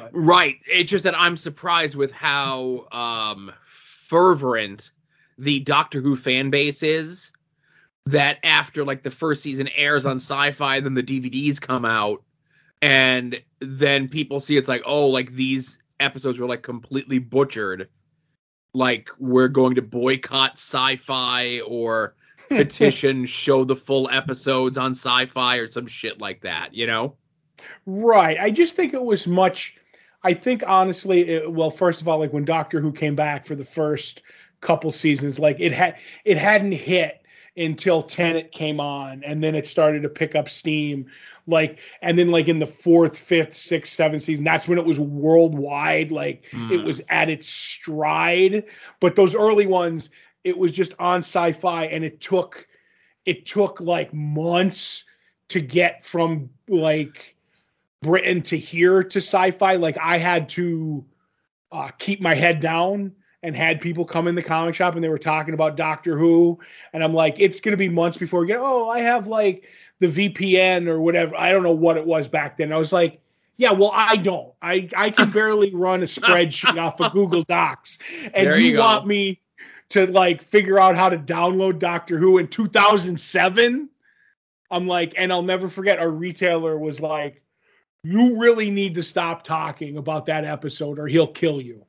But, 0.00 0.10
right. 0.12 0.56
It's 0.70 0.90
just 0.90 1.04
that 1.04 1.18
I'm 1.18 1.36
surprised 1.36 1.96
with 1.96 2.12
how 2.12 2.86
um, 2.92 3.52
fervent 4.08 4.90
the 5.38 5.60
Doctor 5.60 6.00
Who 6.00 6.16
fan 6.16 6.50
base 6.50 6.82
is. 6.82 7.32
That 8.06 8.38
after 8.44 8.84
like 8.84 9.02
the 9.02 9.10
first 9.10 9.42
season 9.42 9.68
airs 9.74 10.06
on 10.06 10.16
Sci-Fi, 10.16 10.78
then 10.78 10.94
the 10.94 11.02
DVDs 11.02 11.60
come 11.60 11.84
out, 11.84 12.22
and 12.80 13.42
then 13.58 14.06
people 14.06 14.38
see 14.38 14.56
it's 14.56 14.68
like, 14.68 14.82
oh, 14.86 15.08
like 15.08 15.32
these 15.32 15.80
episodes 15.98 16.38
were 16.38 16.46
like 16.46 16.62
completely 16.62 17.18
butchered 17.18 17.88
like 18.76 19.08
we're 19.18 19.48
going 19.48 19.74
to 19.74 19.82
boycott 19.82 20.52
sci-fi 20.52 21.60
or 21.60 22.14
petition 22.48 23.26
show 23.26 23.64
the 23.64 23.74
full 23.74 24.08
episodes 24.10 24.78
on 24.78 24.92
sci-fi 24.92 25.56
or 25.56 25.66
some 25.66 25.86
shit 25.86 26.20
like 26.20 26.42
that 26.42 26.74
you 26.74 26.86
know 26.86 27.16
right 27.86 28.38
i 28.38 28.50
just 28.50 28.76
think 28.76 28.92
it 28.94 29.02
was 29.02 29.26
much 29.26 29.74
i 30.26 30.34
think 30.34 30.62
honestly 30.66 31.28
it, 31.28 31.52
well 31.52 31.70
first 31.70 32.00
of 32.00 32.08
all 32.08 32.18
like 32.18 32.32
when 32.32 32.44
doctor 32.44 32.80
who 32.80 32.92
came 32.92 33.16
back 33.16 33.46
for 33.46 33.54
the 33.54 33.64
first 33.64 34.22
couple 34.60 34.90
seasons 34.90 35.38
like 35.38 35.56
it 35.60 35.72
had 35.72 35.96
it 36.24 36.36
hadn't 36.36 36.72
hit 36.72 37.22
until 37.56 38.02
Tennant 38.02 38.52
came 38.52 38.80
on, 38.80 39.24
and 39.24 39.42
then 39.42 39.54
it 39.54 39.66
started 39.66 40.02
to 40.02 40.08
pick 40.08 40.34
up 40.34 40.48
steam. 40.48 41.06
Like, 41.46 41.78
and 42.02 42.18
then 42.18 42.30
like 42.30 42.48
in 42.48 42.58
the 42.58 42.66
fourth, 42.66 43.18
fifth, 43.18 43.54
sixth, 43.54 43.92
seventh 43.92 44.22
season, 44.22 44.44
that's 44.44 44.68
when 44.68 44.78
it 44.78 44.84
was 44.84 45.00
worldwide. 45.00 46.12
Like, 46.12 46.48
mm. 46.50 46.70
it 46.70 46.84
was 46.84 47.00
at 47.08 47.30
its 47.30 47.48
stride. 47.48 48.64
But 49.00 49.16
those 49.16 49.34
early 49.34 49.66
ones, 49.66 50.10
it 50.44 50.58
was 50.58 50.72
just 50.72 50.94
on 50.98 51.20
sci-fi, 51.20 51.86
and 51.86 52.04
it 52.04 52.20
took 52.20 52.66
it 53.24 53.46
took 53.46 53.80
like 53.80 54.12
months 54.12 55.04
to 55.48 55.60
get 55.60 56.04
from 56.04 56.50
like 56.68 57.35
Britain 58.02 58.42
to 58.42 58.58
here 58.58 59.02
to 59.02 59.18
sci-fi. 59.18 59.76
Like, 59.76 59.98
I 59.98 60.18
had 60.18 60.48
to 60.50 61.04
uh, 61.72 61.88
keep 61.98 62.20
my 62.20 62.34
head 62.34 62.60
down 62.60 63.12
and 63.42 63.54
had 63.54 63.80
people 63.80 64.04
come 64.04 64.28
in 64.28 64.34
the 64.34 64.42
comic 64.42 64.74
shop 64.74 64.94
and 64.94 65.04
they 65.04 65.08
were 65.08 65.18
talking 65.18 65.54
about 65.54 65.76
Doctor 65.76 66.18
Who, 66.18 66.58
and 66.92 67.04
I'm 67.04 67.14
like, 67.14 67.36
it's 67.38 67.60
going 67.60 67.72
to 67.72 67.76
be 67.76 67.88
months 67.88 68.16
before 68.16 68.40
we 68.40 68.48
get. 68.48 68.58
Oh, 68.60 68.88
I 68.88 69.00
have 69.00 69.26
like 69.26 69.68
the 70.00 70.08
VPN 70.08 70.88
or 70.88 71.00
whatever. 71.00 71.34
I 71.36 71.52
don't 71.52 71.62
know 71.62 71.70
what 71.70 71.96
it 71.96 72.06
was 72.06 72.28
back 72.28 72.56
then. 72.56 72.72
I 72.72 72.76
was 72.76 72.92
like, 72.92 73.20
yeah, 73.56 73.72
well, 73.72 73.92
I 73.94 74.16
don't. 74.16 74.52
I 74.60 74.88
I 74.96 75.10
can 75.10 75.30
barely 75.30 75.74
run 75.74 76.02
a 76.02 76.06
spreadsheet 76.06 76.76
off 76.76 77.00
of 77.00 77.12
Google 77.12 77.42
Docs, 77.42 77.98
and 78.34 78.48
you, 78.50 78.72
you 78.72 78.78
want 78.78 79.06
me 79.06 79.40
to 79.90 80.06
like 80.06 80.42
figure 80.42 80.78
out 80.78 80.96
how 80.96 81.08
to 81.08 81.16
download 81.16 81.78
Doctor 81.78 82.18
Who 82.18 82.38
in 82.38 82.48
2007? 82.48 83.88
I'm 84.70 84.86
like, 84.86 85.14
and 85.16 85.32
I'll 85.32 85.42
never 85.42 85.68
forget. 85.68 85.98
Our 86.00 86.10
retailer 86.10 86.76
was 86.76 87.00
like, 87.00 87.42
"You 88.06 88.38
really 88.38 88.70
need 88.70 88.94
to 88.94 89.02
stop 89.02 89.42
talking 89.42 89.96
about 89.96 90.26
that 90.26 90.44
episode, 90.44 90.98
or 90.98 91.08
he'll 91.08 91.26
kill 91.26 91.60
you." 91.60 91.84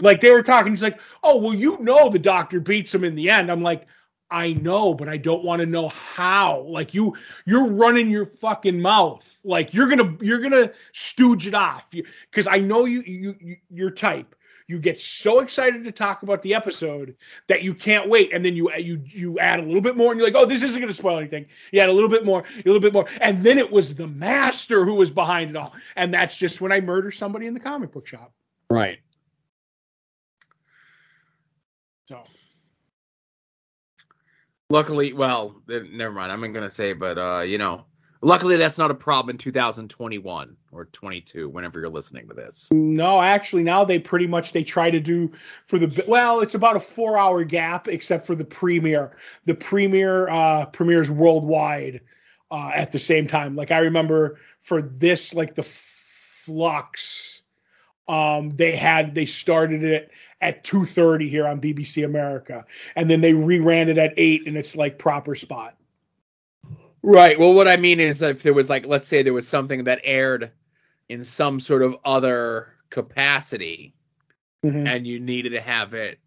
Like 0.00 0.20
they 0.20 0.30
were 0.32 0.42
talking, 0.42 0.72
he's 0.72 0.82
like, 0.82 0.98
"Oh, 1.22 1.38
well, 1.38 1.54
you 1.54 1.78
know, 1.78 2.08
the 2.08 2.18
doctor 2.18 2.58
beats 2.60 2.94
him 2.94 3.04
in 3.04 3.14
the 3.14 3.30
end." 3.30 3.50
I'm 3.50 3.62
like, 3.62 3.86
"I 4.30 4.54
know, 4.54 4.94
but 4.94 5.08
I 5.08 5.16
don't 5.16 5.44
want 5.44 5.60
to 5.60 5.66
know 5.66 5.88
how." 5.88 6.62
Like 6.66 6.94
you, 6.94 7.14
you're 7.46 7.68
running 7.68 8.10
your 8.10 8.26
fucking 8.26 8.80
mouth. 8.80 9.38
Like 9.44 9.74
you're 9.74 9.88
gonna, 9.88 10.16
you're 10.20 10.40
gonna 10.40 10.72
stooge 10.92 11.46
it 11.46 11.54
off 11.54 11.88
because 11.90 12.46
I 12.48 12.58
know 12.58 12.84
you, 12.84 13.02
you, 13.02 13.36
you, 13.40 13.56
your 13.70 13.90
type. 13.90 14.34
You 14.66 14.78
get 14.78 15.00
so 15.00 15.40
excited 15.40 15.84
to 15.84 15.92
talk 15.92 16.22
about 16.22 16.42
the 16.42 16.54
episode 16.54 17.16
that 17.48 17.62
you 17.62 17.74
can't 17.74 18.08
wait, 18.08 18.32
and 18.32 18.44
then 18.44 18.54
you 18.54 18.72
you 18.74 19.02
you 19.04 19.38
add 19.38 19.60
a 19.60 19.62
little 19.62 19.80
bit 19.80 19.96
more, 19.96 20.10
and 20.10 20.18
you're 20.18 20.26
like, 20.28 20.36
"Oh, 20.36 20.46
this 20.46 20.62
isn't 20.62 20.80
going 20.80 20.88
to 20.88 20.94
spoil 20.94 21.18
anything." 21.18 21.46
You 21.72 21.80
add 21.80 21.88
a 21.88 21.92
little 21.92 22.08
bit 22.08 22.24
more, 22.24 22.44
a 22.54 22.62
little 22.64 22.80
bit 22.80 22.92
more, 22.92 23.06
and 23.20 23.42
then 23.42 23.58
it 23.58 23.70
was 23.70 23.94
the 23.94 24.06
master 24.06 24.84
who 24.84 24.94
was 24.94 25.10
behind 25.10 25.50
it 25.50 25.56
all, 25.56 25.74
and 25.96 26.12
that's 26.14 26.36
just 26.36 26.60
when 26.60 26.72
I 26.72 26.80
murder 26.80 27.10
somebody 27.10 27.46
in 27.46 27.54
the 27.54 27.60
comic 27.60 27.92
book 27.92 28.06
shop. 28.06 28.32
Right. 28.70 28.98
So 32.08 32.22
luckily, 34.70 35.12
well, 35.12 35.62
never 35.68 36.12
mind. 36.12 36.32
I'm 36.32 36.40
not 36.40 36.52
gonna 36.52 36.70
say, 36.70 36.92
but 36.94 37.18
uh, 37.18 37.42
you 37.42 37.58
know, 37.58 37.84
luckily 38.22 38.56
that's 38.56 38.78
not 38.78 38.90
a 38.90 38.94
problem 38.94 39.34
in 39.34 39.38
2021 39.38 40.56
or 40.70 40.84
22 40.86 41.48
whenever 41.48 41.80
you're 41.80 41.88
listening 41.88 42.28
to 42.28 42.34
this. 42.34 42.68
No 42.72 43.20
actually 43.20 43.64
now 43.64 43.84
they 43.84 43.98
pretty 43.98 44.26
much 44.26 44.52
they 44.52 44.64
try 44.64 44.90
to 44.90 45.00
do 45.00 45.30
for 45.66 45.78
the 45.78 46.04
well 46.08 46.40
it's 46.40 46.54
about 46.54 46.76
a 46.76 46.80
four 46.80 47.18
hour 47.18 47.44
gap 47.44 47.88
except 47.88 48.26
for 48.26 48.34
the 48.34 48.44
premiere. 48.44 49.16
The 49.44 49.54
premiere 49.54 50.28
uh 50.28 50.66
premieres 50.66 51.10
worldwide 51.10 52.00
uh 52.50 52.70
at 52.74 52.92
the 52.92 52.98
same 52.98 53.26
time. 53.26 53.56
Like 53.56 53.70
i 53.70 53.78
remember 53.78 54.38
for 54.60 54.80
this 54.80 55.34
like 55.34 55.54
the 55.54 55.64
flux 55.64 57.42
um 58.08 58.50
they 58.50 58.76
had 58.76 59.14
they 59.14 59.26
started 59.26 59.82
it 59.82 60.10
at 60.40 60.64
2:30 60.64 61.28
here 61.28 61.46
on 61.46 61.60
BBC 61.60 62.04
America, 62.04 62.66
and 62.96 63.08
then 63.08 63.20
they 63.20 63.32
reran 63.32 63.86
it 63.86 63.96
at 63.96 64.12
eight, 64.16 64.46
and 64.46 64.56
it's 64.56 64.74
like 64.74 64.98
proper 64.98 65.36
spot. 65.36 65.76
Right. 67.02 67.38
Well, 67.38 67.54
what 67.54 67.66
I 67.68 67.76
mean 67.76 67.98
is 68.00 68.22
if 68.22 68.42
there 68.42 68.54
was 68.54 68.70
like, 68.70 68.86
let's 68.86 69.08
say 69.08 69.22
there 69.22 69.32
was 69.32 69.48
something 69.48 69.84
that 69.84 70.00
aired 70.04 70.52
in 71.08 71.24
some 71.24 71.58
sort 71.60 71.82
of 71.82 71.96
other 72.04 72.74
capacity, 72.90 73.94
Mhm. 74.64 74.86
and 74.86 75.06
you 75.06 75.18
needed 75.18 75.50
to 75.50 75.60
have 75.60 75.94
it 75.94 76.18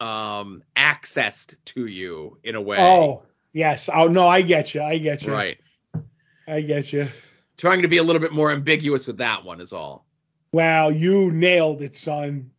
um 0.00 0.62
accessed 0.76 1.56
to 1.64 1.86
you 1.86 2.38
in 2.44 2.54
a 2.54 2.60
way. 2.60 2.78
Oh, 2.78 3.22
yes. 3.52 3.88
Oh 3.92 4.06
no, 4.08 4.28
I 4.28 4.42
get 4.42 4.74
you. 4.74 4.82
I 4.82 4.98
get 4.98 5.22
you. 5.24 5.32
right. 5.32 5.58
I 6.46 6.60
get 6.60 6.92
you. 6.92 7.06
Trying 7.56 7.82
to 7.82 7.88
be 7.88 7.96
a 7.98 8.02
little 8.02 8.20
bit 8.20 8.32
more 8.32 8.52
ambiguous 8.52 9.06
with 9.06 9.18
that 9.18 9.44
one 9.44 9.60
is 9.60 9.72
all. 9.72 10.04
Wow, 10.52 10.90
you 10.90 11.30
nailed 11.32 11.80
it, 11.82 11.96
son. 11.96 12.50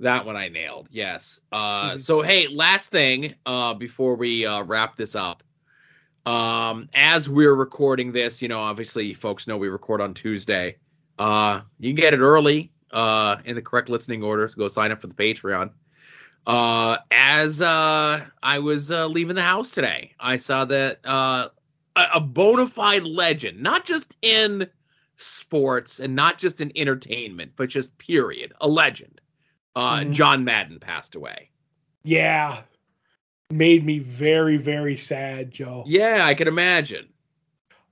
That 0.00 0.24
one 0.24 0.36
I 0.36 0.48
nailed. 0.48 0.88
Yes. 0.90 1.40
Uh 1.52 1.92
Mhm. 1.92 2.00
so 2.00 2.22
hey, 2.22 2.48
last 2.48 2.90
thing 2.90 3.34
uh 3.46 3.74
before 3.74 4.14
we 4.16 4.46
uh 4.46 4.62
wrap 4.64 4.96
this 4.96 5.14
up. 5.14 5.42
Um 6.28 6.88
as 6.94 7.28
we're 7.28 7.54
recording 7.54 8.12
this, 8.12 8.42
you 8.42 8.48
know, 8.48 8.60
obviously 8.60 9.14
folks 9.14 9.46
know 9.46 9.56
we 9.56 9.68
record 9.68 10.00
on 10.00 10.14
Tuesday. 10.14 10.76
Uh 11.18 11.62
you 11.78 11.88
can 11.90 11.96
get 11.96 12.14
it 12.14 12.20
early 12.20 12.70
uh 12.90 13.36
in 13.44 13.54
the 13.56 13.62
correct 13.62 13.88
listening 13.88 14.22
order. 14.22 14.48
So 14.48 14.56
go 14.56 14.68
sign 14.68 14.92
up 14.92 15.00
for 15.00 15.06
the 15.06 15.14
Patreon. 15.14 15.70
Uh 16.46 16.98
as 17.10 17.60
uh 17.60 18.26
I 18.42 18.58
was 18.58 18.90
uh 18.90 19.06
leaving 19.06 19.34
the 19.36 19.42
house 19.42 19.70
today, 19.70 20.12
I 20.20 20.36
saw 20.36 20.64
that 20.66 21.00
uh 21.04 21.48
a, 21.96 22.04
a 22.14 22.20
bona 22.20 22.66
fide 22.66 23.04
legend, 23.04 23.60
not 23.62 23.84
just 23.84 24.14
in 24.22 24.68
sports 25.16 25.98
and 25.98 26.14
not 26.14 26.38
just 26.38 26.60
in 26.60 26.70
entertainment, 26.76 27.52
but 27.56 27.68
just 27.68 27.96
period, 27.98 28.52
a 28.60 28.68
legend. 28.68 29.20
Uh, 29.74 30.00
Mhm. 30.00 30.12
John 30.12 30.44
Madden 30.44 30.78
passed 30.80 31.14
away. 31.14 31.50
Yeah. 32.04 32.62
Made 33.50 33.84
me 33.84 33.98
very, 33.98 34.58
very 34.58 34.96
sad, 34.96 35.50
Joe. 35.50 35.84
Yeah, 35.86 36.20
I 36.24 36.34
can 36.34 36.48
imagine. 36.48 37.08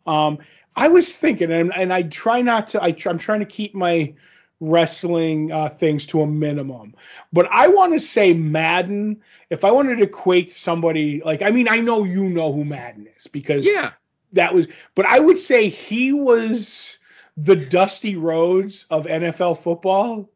Um, 0.06 0.38
I 0.76 0.88
was 0.88 1.16
thinking, 1.16 1.50
and, 1.50 1.72
and 1.74 1.92
I 1.92 2.02
try 2.02 2.42
not 2.42 2.68
to. 2.68 2.82
I, 2.82 2.92
tr- 2.92 3.08
I'm 3.08 3.18
trying 3.18 3.40
to 3.40 3.46
keep 3.46 3.74
my 3.74 4.12
wrestling 4.60 5.50
uh, 5.52 5.68
things 5.68 6.04
to 6.06 6.22
a 6.22 6.26
minimum, 6.26 6.94
but 7.32 7.46
I 7.50 7.68
want 7.68 7.92
to 7.94 7.98
say 7.98 8.34
Madden. 8.34 9.22
If 9.48 9.64
I 9.64 9.70
wanted 9.70 9.96
to 9.96 10.04
equate 10.04 10.50
somebody 10.52 11.22
like, 11.24 11.40
I 11.40 11.50
mean, 11.50 11.68
I 11.68 11.76
know 11.76 12.04
you 12.04 12.28
know 12.28 12.52
who 12.52 12.64
Madden 12.64 13.08
is 13.16 13.26
because 13.26 13.64
Yeah, 13.64 13.92
that 14.32 14.54
was, 14.54 14.68
but 14.94 15.06
I 15.06 15.20
would 15.20 15.38
say 15.38 15.68
he 15.70 16.12
was 16.12 16.98
the 17.38 17.56
Dusty 17.56 18.16
Rhodes 18.16 18.84
of 18.90 19.06
NFL 19.06 19.62
football. 19.62 20.28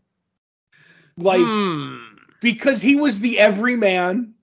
Like, 1.19 1.41
Hmm. 1.43 1.97
because 2.41 2.81
he 2.81 2.97
was 2.97 3.21
the 3.21 3.39
everyman. 3.39 4.35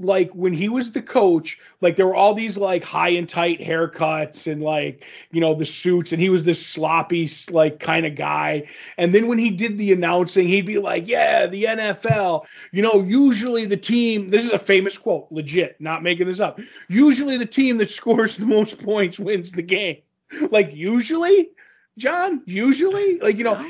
Like 0.00 0.30
when 0.30 0.52
he 0.52 0.68
was 0.68 0.92
the 0.92 1.02
coach, 1.02 1.58
like 1.80 1.96
there 1.96 2.06
were 2.06 2.14
all 2.14 2.32
these 2.32 2.56
like 2.56 2.84
high 2.84 3.08
and 3.10 3.28
tight 3.28 3.60
haircuts 3.60 4.50
and 4.50 4.62
like 4.62 5.04
you 5.32 5.40
know 5.40 5.54
the 5.54 5.66
suits, 5.66 6.12
and 6.12 6.22
he 6.22 6.28
was 6.28 6.44
this 6.44 6.64
sloppy 6.64 7.28
like 7.50 7.80
kind 7.80 8.06
of 8.06 8.14
guy. 8.14 8.68
And 8.96 9.12
then 9.12 9.26
when 9.26 9.38
he 9.38 9.50
did 9.50 9.76
the 9.76 9.92
announcing, 9.92 10.46
he'd 10.46 10.66
be 10.66 10.78
like, 10.78 11.08
"Yeah, 11.08 11.46
the 11.46 11.64
NFL. 11.64 12.46
You 12.70 12.82
know, 12.82 13.02
usually 13.02 13.66
the 13.66 13.76
team. 13.76 14.30
This 14.30 14.44
is 14.44 14.52
a 14.52 14.58
famous 14.58 14.96
quote, 14.96 15.26
legit, 15.32 15.80
not 15.80 16.04
making 16.04 16.28
this 16.28 16.38
up. 16.38 16.60
Usually 16.88 17.36
the 17.36 17.46
team 17.46 17.78
that 17.78 17.90
scores 17.90 18.36
the 18.36 18.46
most 18.46 18.80
points 18.80 19.18
wins 19.18 19.50
the 19.50 19.62
game. 19.62 19.96
Like 20.50 20.72
usually, 20.74 21.50
John. 21.96 22.42
Usually, 22.46 23.18
like 23.18 23.36
you 23.36 23.44
know, 23.44 23.68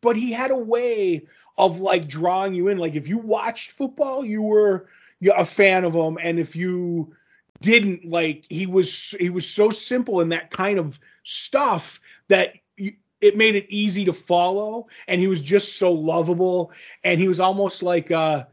but 0.00 0.14
he 0.14 0.30
had 0.30 0.52
a 0.52 0.56
way 0.56 1.26
of 1.58 1.80
like 1.80 2.06
drawing 2.06 2.54
you 2.54 2.68
in. 2.68 2.78
Like 2.78 2.94
if 2.94 3.08
you 3.08 3.18
watched 3.18 3.72
football, 3.72 4.24
you 4.24 4.42
were 4.42 4.88
a 5.22 5.44
fan 5.44 5.84
of 5.84 5.94
him, 5.94 6.18
and 6.22 6.38
if 6.38 6.56
you 6.56 7.14
didn't, 7.60 8.04
like 8.04 8.46
he 8.48 8.66
was 8.66 9.14
he 9.18 9.30
was 9.30 9.48
so 9.48 9.70
simple 9.70 10.20
in 10.20 10.30
that 10.30 10.50
kind 10.50 10.78
of 10.78 10.98
stuff 11.22 12.00
that 12.28 12.54
you, 12.76 12.92
it 13.20 13.36
made 13.36 13.54
it 13.54 13.66
easy 13.68 14.04
to 14.06 14.12
follow, 14.12 14.88
and 15.08 15.20
he 15.20 15.26
was 15.26 15.40
just 15.40 15.78
so 15.78 15.92
lovable, 15.92 16.72
and 17.04 17.20
he 17.20 17.28
was 17.28 17.40
almost 17.40 17.82
like 17.82 18.10
uh 18.10 18.44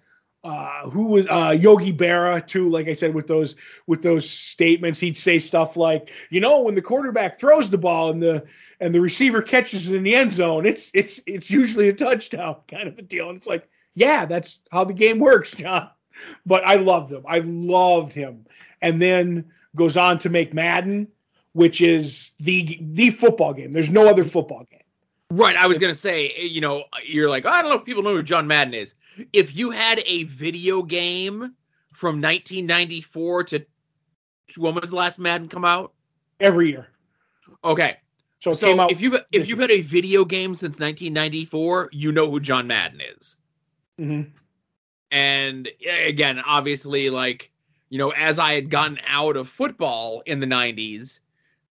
uh, 0.43 0.89
who 0.89 1.06
was 1.06 1.26
uh, 1.30 1.56
Yogi 1.58 1.93
Berra 1.93 2.45
too? 2.45 2.69
Like 2.69 2.88
I 2.88 2.95
said, 2.95 3.13
with 3.13 3.28
those 3.28 3.56
with 3.88 4.02
those 4.02 4.30
statements, 4.30 4.99
he'd 4.99 5.17
say 5.17 5.39
stuff 5.39 5.78
like, 5.78 6.12
you 6.30 6.41
know, 6.41 6.62
when 6.62 6.76
the 6.76 6.82
quarterback 6.82 7.39
throws 7.39 7.69
the 7.69 7.78
ball 7.78 8.12
and 8.12 8.21
the 8.21 8.45
and 8.80 8.93
the 8.93 8.99
receiver 8.99 9.41
catches 9.41 9.89
it 9.89 9.95
in 9.95 10.04
the 10.04 10.15
end 10.15 10.34
zone, 10.34 10.65
it's 10.65 10.91
it's 10.93 11.21
it's 11.26 11.49
usually 11.49 11.88
a 11.88 11.93
touchdown 11.93 12.58
kind 12.69 12.88
of 12.88 12.99
a 12.99 13.02
deal. 13.02 13.30
And 13.30 13.38
it's 13.38 13.47
like, 13.47 13.69
yeah, 13.95 14.26
that's 14.26 14.60
how 14.69 14.84
the 14.84 14.93
game 14.93 15.19
works, 15.19 15.52
John. 15.56 15.89
But 16.45 16.65
I 16.65 16.76
loved 16.76 17.12
him. 17.12 17.23
I 17.28 17.39
loved 17.39 18.13
him. 18.13 18.45
And 18.82 19.02
then 19.02 19.45
goes 19.76 19.97
on 19.97 20.19
to 20.19 20.30
make 20.30 20.54
Madden, 20.54 21.08
which 21.54 21.82
is 21.82 22.32
the 22.39 22.78
the 22.82 23.10
football 23.10 23.54
game. 23.54 23.71
There's 23.71 23.89
no 23.89 24.08
other 24.08 24.23
football 24.23 24.67
game. 24.69 24.80
Right. 25.32 25.56
I 25.56 25.67
was 25.67 25.78
gonna 25.78 25.95
say, 25.95 26.32
you 26.38 26.62
know, 26.62 26.84
you're 27.06 27.30
like, 27.30 27.45
I 27.45 27.62
don't 27.62 27.71
know 27.71 27.78
if 27.78 27.86
people 27.86 28.04
know 28.04 28.13
who 28.13 28.23
John 28.23 28.47
Madden 28.47 28.73
is. 28.73 28.93
If 29.32 29.56
you 29.56 29.71
had 29.71 30.02
a 30.06 30.23
video 30.23 30.84
game 30.84 31.56
from 31.93 32.21
1994 32.21 33.43
to 33.45 33.65
when 34.58 34.76
was 34.76 34.89
the 34.89 34.95
last 34.95 35.19
Madden 35.19 35.47
come 35.47 35.65
out? 35.65 35.93
Every 36.39 36.69
year. 36.69 36.88
Okay. 37.63 37.97
So 38.39 38.52
So 38.54 38.67
came 38.67 38.80
out 38.80 38.91
if 38.91 39.02
you 39.02 39.17
if 39.32 39.47
you've 39.47 39.60
had 39.60 39.71
a 39.71 39.82
video 39.82 40.26
game 40.26 40.56
since 40.56 40.78
1994, 40.78 41.89
you 41.93 42.12
know 42.12 42.30
who 42.30 42.39
John 42.39 42.67
Madden 42.67 43.02
is. 43.17 43.38
Mhm. 43.99 44.32
And 45.13 45.69
again, 45.88 46.39
obviously, 46.39 47.12
like 47.12 47.52
you 47.89 47.99
know, 47.99 48.10
as 48.10 48.39
I 48.39 48.54
had 48.54 48.71
gotten 48.71 48.97
out 49.06 49.38
of 49.38 49.47
football 49.47 50.23
in 50.26 50.39
the 50.39 50.47
90s, 50.47 51.19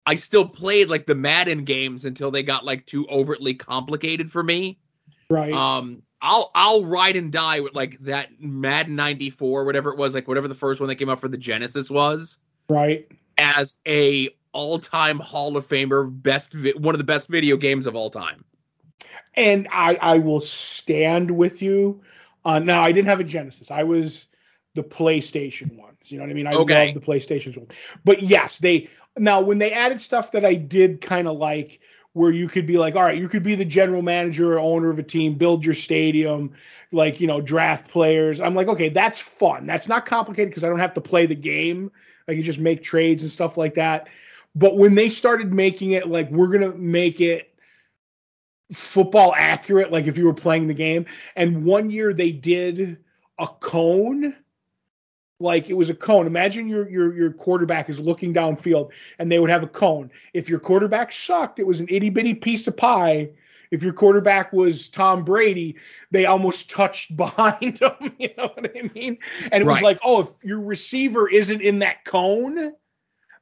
I 0.03 0.15
still 0.15 0.47
played 0.47 0.89
like 0.89 1.05
the 1.05 1.13
Madden 1.13 1.63
games 1.63 2.03
until 2.03 2.31
they 2.31 2.41
got 2.41 2.65
like 2.65 2.87
too 2.87 3.07
overtly 3.07 3.53
complicated 3.53 4.31
for 4.31 4.41
me. 4.41 4.79
right. 5.29 5.53
Um, 5.53 6.01
I'll 6.19 6.49
I'll 6.55 6.85
ride 6.85 7.15
and 7.15 7.31
die 7.31 7.59
with 7.59 7.75
like 7.75 7.99
that 7.99 8.41
Madden 8.41 8.95
94, 8.95 9.65
whatever 9.65 9.91
it 9.91 9.99
was, 9.99 10.15
like 10.15 10.27
whatever 10.27 10.47
the 10.47 10.55
first 10.55 10.81
one 10.81 10.89
that 10.89 10.95
came 10.95 11.09
out 11.09 11.21
for 11.21 11.27
the 11.27 11.37
Genesis 11.37 11.91
was, 11.91 12.39
right. 12.69 13.07
as 13.37 13.77
a 13.87 14.29
all-time 14.51 15.19
Hall 15.19 15.55
of 15.57 15.67
Famer, 15.67 16.09
best 16.09 16.51
vi- 16.53 16.73
one 16.75 16.95
of 16.95 16.99
the 16.99 17.05
best 17.05 17.27
video 17.27 17.55
games 17.55 17.85
of 17.85 17.95
all 17.95 18.09
time. 18.09 18.43
and 19.35 19.67
I, 19.71 19.95
I 20.01 20.17
will 20.17 20.41
stand 20.41 21.29
with 21.29 21.61
you. 21.61 22.01
Uh, 22.47 22.59
now, 22.59 22.81
I 22.81 22.93
didn't 22.93 23.09
have 23.09 23.19
a 23.19 23.25
Genesis. 23.25 23.71
I 23.71 23.83
was 23.83 24.27
the 24.73 24.83
PlayStation 24.83 25.77
ones. 25.77 26.09
You 26.11 26.17
know 26.17 26.23
what 26.23 26.31
I 26.31 26.33
mean? 26.33 26.47
I 26.47 26.55
Okay. 26.55 26.87
love 26.87 26.93
the 26.93 27.01
PlayStation 27.01 27.57
one. 27.57 27.67
But 28.05 28.23
yes, 28.23 28.57
they 28.59 28.89
now 29.17 29.41
when 29.41 29.57
they 29.59 29.73
added 29.73 29.99
stuff 29.99 30.31
that 30.31 30.45
I 30.45 30.53
did 30.53 31.01
kind 31.01 31.27
of 31.27 31.37
like, 31.37 31.81
where 32.13 32.31
you 32.31 32.47
could 32.47 32.65
be 32.65 32.77
like, 32.77 32.95
all 32.95 33.03
right, 33.03 33.17
you 33.17 33.27
could 33.27 33.43
be 33.43 33.55
the 33.55 33.65
general 33.65 34.01
manager 34.01 34.53
or 34.53 34.59
owner 34.59 34.89
of 34.89 34.97
a 34.97 35.03
team, 35.03 35.35
build 35.35 35.65
your 35.65 35.73
stadium, 35.73 36.53
like 36.93 37.19
you 37.19 37.27
know, 37.27 37.41
draft 37.41 37.89
players. 37.89 38.39
I'm 38.39 38.55
like, 38.55 38.69
okay, 38.69 38.89
that's 38.89 39.19
fun. 39.19 39.67
That's 39.67 39.89
not 39.89 40.05
complicated 40.05 40.49
because 40.49 40.63
I 40.63 40.69
don't 40.69 40.79
have 40.79 40.93
to 40.93 41.01
play 41.01 41.25
the 41.25 41.35
game. 41.35 41.91
I 42.29 42.33
can 42.33 42.43
just 42.43 42.59
make 42.59 42.81
trades 42.81 43.23
and 43.23 43.31
stuff 43.31 43.57
like 43.57 43.73
that. 43.73 44.07
But 44.55 44.77
when 44.77 44.95
they 44.95 45.09
started 45.09 45.53
making 45.53 45.91
it 45.91 46.07
like 46.07 46.31
we're 46.31 46.47
gonna 46.47 46.75
make 46.77 47.19
it 47.19 47.53
football 48.71 49.33
accurate, 49.35 49.91
like 49.91 50.07
if 50.07 50.17
you 50.17 50.25
were 50.25 50.33
playing 50.33 50.67
the 50.67 50.73
game. 50.73 51.05
And 51.35 51.63
one 51.63 51.89
year 51.89 52.13
they 52.13 52.31
did 52.31 52.97
a 53.39 53.47
cone, 53.47 54.35
like 55.39 55.69
it 55.69 55.73
was 55.73 55.89
a 55.89 55.95
cone. 55.95 56.27
Imagine 56.27 56.67
your 56.67 56.89
your 56.89 57.15
your 57.15 57.31
quarterback 57.31 57.89
is 57.89 57.99
looking 57.99 58.33
downfield, 58.33 58.89
and 59.19 59.31
they 59.31 59.39
would 59.39 59.49
have 59.49 59.63
a 59.63 59.67
cone. 59.67 60.11
If 60.33 60.49
your 60.49 60.59
quarterback 60.59 61.11
sucked, 61.11 61.59
it 61.59 61.67
was 61.67 61.79
an 61.79 61.87
itty 61.89 62.09
bitty 62.09 62.33
piece 62.33 62.67
of 62.67 62.75
pie. 62.75 63.29
If 63.69 63.83
your 63.83 63.93
quarterback 63.93 64.53
was 64.53 64.87
Tom 64.87 65.25
Brady, 65.25 65.75
they 66.09 66.25
almost 66.25 66.69
touched 66.69 67.15
behind 67.17 67.79
him. 67.79 67.91
You 68.17 68.29
know 68.37 68.51
what 68.53 68.71
I 68.75 68.89
mean? 68.95 69.19
And 69.51 69.61
it 69.61 69.67
was 69.67 69.81
like, 69.81 69.99
oh, 70.03 70.21
if 70.21 70.29
your 70.43 70.59
receiver 70.59 71.29
isn't 71.29 71.61
in 71.61 71.79
that 71.79 72.03
cone, 72.03 72.73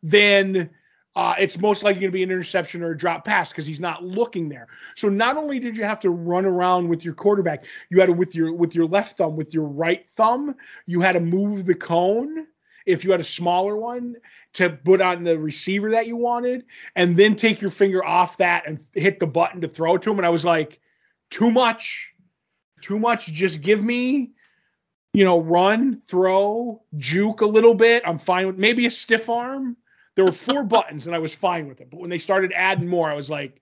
then 0.04 0.70
uh, 1.16 1.34
it's 1.40 1.58
most 1.60 1.82
likely 1.84 2.02
going 2.02 2.12
to 2.12 2.14
be 2.16 2.24
an 2.24 2.32
interception 2.32 2.84
or 2.84 2.92
a 2.92 2.98
drop 2.98 3.24
pass 3.24 3.50
because 3.50 3.66
he's 3.66 3.80
not 3.80 4.04
looking 4.04 4.50
there. 4.50 4.68
So 4.96 5.08
not 5.08 5.38
only 5.38 5.60
did 5.60 5.78
you 5.78 5.86
have 5.86 6.02
to 6.02 6.10
run 6.10 6.46
around 6.46 6.90
with 6.90 7.06
your 7.06 7.14
quarterback, 7.14 7.66
you 7.90 8.00
had 8.00 8.08
to 8.08 8.14
with 8.14 8.36
your 8.36 8.54
with 8.54 8.76
your 8.76 8.86
left 8.86 9.18
thumb, 9.18 9.38
with 9.38 9.54
your 9.54 9.64
right 9.66 10.10
thumb, 10.10 10.56
you 10.86 11.02
had 11.02 11.14
to 11.14 11.22
move 11.22 11.66
the 11.66 11.76
cone 11.76 12.48
if 12.86 13.04
you 13.04 13.12
had 13.12 13.22
a 13.22 13.26
smaller 13.26 13.78
one 13.78 14.16
to 14.54 14.70
put 14.70 15.02
on 15.02 15.24
the 15.24 15.40
receiver 15.40 15.92
that 15.92 16.06
you 16.06 16.18
wanted, 16.18 16.66
and 16.96 17.16
then 17.16 17.36
take 17.36 17.62
your 17.62 17.72
finger 17.72 18.04
off 18.06 18.38
that 18.38 18.68
and 18.68 18.84
hit 18.94 19.20
the 19.20 19.28
button 19.28 19.62
to 19.62 19.68
throw 19.68 19.98
to 19.98 20.12
him. 20.12 20.20
And 20.20 20.26
I 20.26 20.30
was 20.30 20.46
like, 20.46 20.80
too 21.30 21.50
much, 21.50 22.14
too 22.82 23.00
much. 23.00 23.28
Just 23.28 23.62
give 23.62 23.84
me. 23.84 24.32
You 25.14 25.24
know, 25.24 25.40
run, 25.40 26.02
throw, 26.06 26.84
juke 26.98 27.40
a 27.40 27.46
little 27.46 27.74
bit. 27.74 28.04
I'm 28.06 28.18
fine 28.18 28.48
with 28.48 28.58
maybe 28.58 28.86
a 28.86 28.92
stiff 28.92 29.30
arm. 29.30 29.78
There 30.16 30.26
were 30.26 30.32
four 30.32 30.64
buttons 30.64 31.08
and 31.08 31.16
I 31.16 31.20
was 31.20 31.36
fine 31.36 31.68
with 31.68 31.82
it. 31.82 31.90
But 31.90 32.00
when 32.00 32.10
they 32.10 32.18
started 32.18 32.54
adding 32.56 32.88
more, 32.88 33.10
I 33.10 33.16
was 33.16 33.30
like, 33.30 33.62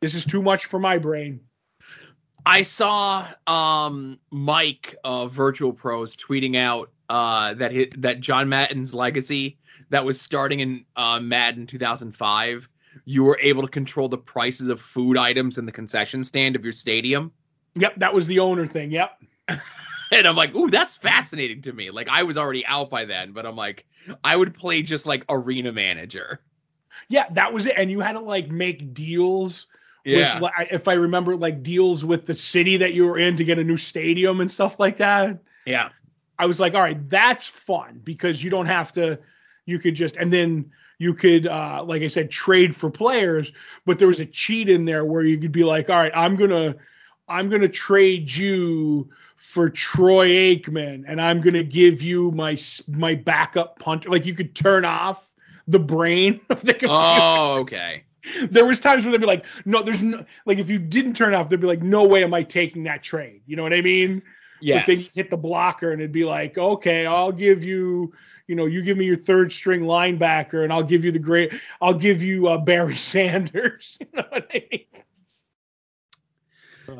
this 0.00 0.14
is 0.14 0.24
too 0.24 0.42
much 0.42 0.66
for 0.66 0.78
my 0.78 0.98
brain. 0.98 1.40
I 2.44 2.62
saw 2.62 3.28
um 3.46 4.18
Mike 4.32 4.96
uh 5.04 5.28
Virtual 5.28 5.72
Pros 5.72 6.16
tweeting 6.16 6.56
out 6.56 6.90
uh 7.08 7.54
that 7.54 7.72
that 7.98 8.20
John 8.20 8.48
Madden's 8.48 8.94
legacy 8.94 9.58
that 9.92 10.04
was 10.04 10.20
starting 10.20 10.60
in 10.60 10.86
uh, 10.96 11.20
Madden 11.20 11.66
2005, 11.66 12.68
you 13.04 13.24
were 13.24 13.38
able 13.40 13.62
to 13.62 13.68
control 13.68 14.08
the 14.08 14.18
prices 14.18 14.70
of 14.70 14.80
food 14.80 15.18
items 15.18 15.58
in 15.58 15.66
the 15.66 15.72
concession 15.72 16.24
stand 16.24 16.56
of 16.56 16.64
your 16.64 16.72
stadium. 16.72 17.30
Yep, 17.74 17.96
that 17.98 18.14
was 18.14 18.26
the 18.26 18.38
owner 18.38 18.66
thing. 18.66 18.90
Yep. 18.90 19.22
and 19.48 20.26
I'm 20.26 20.34
like, 20.34 20.54
ooh, 20.54 20.70
that's 20.70 20.96
fascinating 20.96 21.60
to 21.62 21.72
me. 21.72 21.90
Like 21.90 22.08
I 22.08 22.22
was 22.22 22.38
already 22.38 22.64
out 22.64 22.88
by 22.88 23.04
then, 23.04 23.32
but 23.32 23.44
I'm 23.44 23.56
like, 23.56 23.84
I 24.22 24.36
would 24.36 24.54
play 24.54 24.82
just 24.82 25.06
like 25.06 25.24
arena 25.28 25.72
manager. 25.72 26.40
Yeah, 27.08 27.26
that 27.30 27.52
was 27.52 27.66
it. 27.66 27.74
And 27.76 27.90
you 27.90 28.00
had 28.00 28.12
to 28.12 28.20
like 28.20 28.50
make 28.50 28.94
deals. 28.94 29.66
Yeah. 30.04 30.40
With, 30.40 30.52
if 30.70 30.88
I 30.88 30.94
remember, 30.94 31.36
like 31.36 31.62
deals 31.62 32.04
with 32.04 32.26
the 32.26 32.34
city 32.34 32.78
that 32.78 32.92
you 32.94 33.06
were 33.06 33.18
in 33.18 33.36
to 33.36 33.44
get 33.44 33.58
a 33.58 33.64
new 33.64 33.76
stadium 33.76 34.40
and 34.40 34.50
stuff 34.50 34.80
like 34.80 34.98
that. 34.98 35.38
Yeah. 35.64 35.90
I 36.38 36.46
was 36.46 36.58
like, 36.58 36.74
all 36.74 36.80
right, 36.80 37.08
that's 37.08 37.46
fun 37.46 38.00
because 38.02 38.42
you 38.42 38.50
don't 38.50 38.66
have 38.66 38.92
to. 38.92 39.20
You 39.64 39.78
could 39.78 39.94
just 39.94 40.16
and 40.16 40.32
then 40.32 40.72
you 40.98 41.14
could, 41.14 41.46
uh, 41.46 41.84
like 41.84 42.02
I 42.02 42.06
said, 42.06 42.30
trade 42.30 42.74
for 42.74 42.90
players. 42.90 43.52
But 43.84 43.98
there 43.98 44.08
was 44.08 44.20
a 44.20 44.26
cheat 44.26 44.68
in 44.68 44.84
there 44.84 45.04
where 45.04 45.22
you 45.22 45.38
could 45.38 45.52
be 45.52 45.64
like, 45.64 45.90
all 45.90 45.96
right, 45.96 46.12
I'm 46.14 46.36
gonna, 46.36 46.76
I'm 47.28 47.48
gonna 47.48 47.68
trade 47.68 48.34
you 48.34 49.10
for 49.36 49.68
Troy 49.68 50.28
Aikman, 50.28 51.04
and 51.06 51.20
I'm 51.20 51.40
gonna 51.40 51.64
give 51.64 52.02
you 52.02 52.30
my 52.32 52.58
my 52.88 53.14
backup 53.14 53.78
punter. 53.78 54.10
Like 54.10 54.26
you 54.26 54.34
could 54.34 54.54
turn 54.54 54.84
off 54.84 55.32
the 55.66 55.78
brain 55.78 56.40
of 56.50 56.60
the 56.62 56.72
computer. 56.74 56.94
Oh, 56.94 57.58
okay. 57.60 58.04
There 58.48 58.64
was 58.64 58.78
times 58.78 59.04
where 59.04 59.10
they'd 59.10 59.20
be 59.20 59.26
like, 59.26 59.46
no, 59.64 59.82
there's 59.82 60.02
no 60.02 60.24
like 60.46 60.58
if 60.58 60.70
you 60.70 60.78
didn't 60.78 61.14
turn 61.14 61.34
off, 61.34 61.48
they'd 61.48 61.60
be 61.60 61.66
like, 61.66 61.82
no 61.82 62.06
way 62.06 62.22
am 62.22 62.32
I 62.34 62.44
taking 62.44 62.84
that 62.84 63.02
trade. 63.02 63.42
You 63.46 63.56
know 63.56 63.62
what 63.62 63.74
I 63.74 63.80
mean? 63.80 64.22
Yes. 64.62 64.86
But 64.86 64.94
then 64.94 65.04
hit 65.14 65.30
the 65.30 65.36
blocker 65.36 65.90
and 65.90 66.00
it'd 66.00 66.12
be 66.12 66.24
like, 66.24 66.56
okay, 66.56 67.04
I'll 67.04 67.32
give 67.32 67.64
you, 67.64 68.14
you 68.46 68.54
know, 68.54 68.66
you 68.66 68.82
give 68.82 68.96
me 68.96 69.06
your 69.06 69.16
third 69.16 69.52
string 69.52 69.80
linebacker 69.80 70.62
and 70.62 70.72
I'll 70.72 70.84
give 70.84 71.04
you 71.04 71.10
the 71.10 71.18
great, 71.18 71.52
I'll 71.80 71.94
give 71.94 72.22
you 72.22 72.46
uh, 72.46 72.58
Barry 72.58 72.96
Sanders. 72.96 73.98
you 74.00 74.06
know 74.14 74.24
what 74.28 74.50
I 74.54 74.66
mean? 74.70 74.86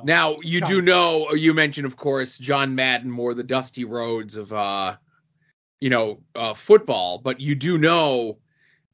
Now 0.04 0.38
you 0.42 0.60
do 0.60 0.80
know, 0.82 1.32
you 1.32 1.54
mentioned, 1.54 1.86
of 1.86 1.96
course, 1.96 2.38
John 2.38 2.74
Madden 2.74 3.10
more 3.10 3.34
the 3.34 3.42
Dusty 3.42 3.84
Rhodes 3.84 4.36
of, 4.36 4.52
uh, 4.52 4.96
you 5.80 5.90
know, 5.90 6.20
uh, 6.34 6.54
football, 6.54 7.18
but 7.18 7.40
you 7.40 7.54
do 7.54 7.78
know, 7.78 8.38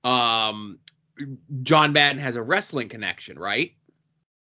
um, 0.04 0.78
John 1.62 1.92
Madden 1.92 2.20
has 2.20 2.36
a 2.36 2.42
wrestling 2.42 2.88
connection, 2.88 3.38
right? 3.38 3.74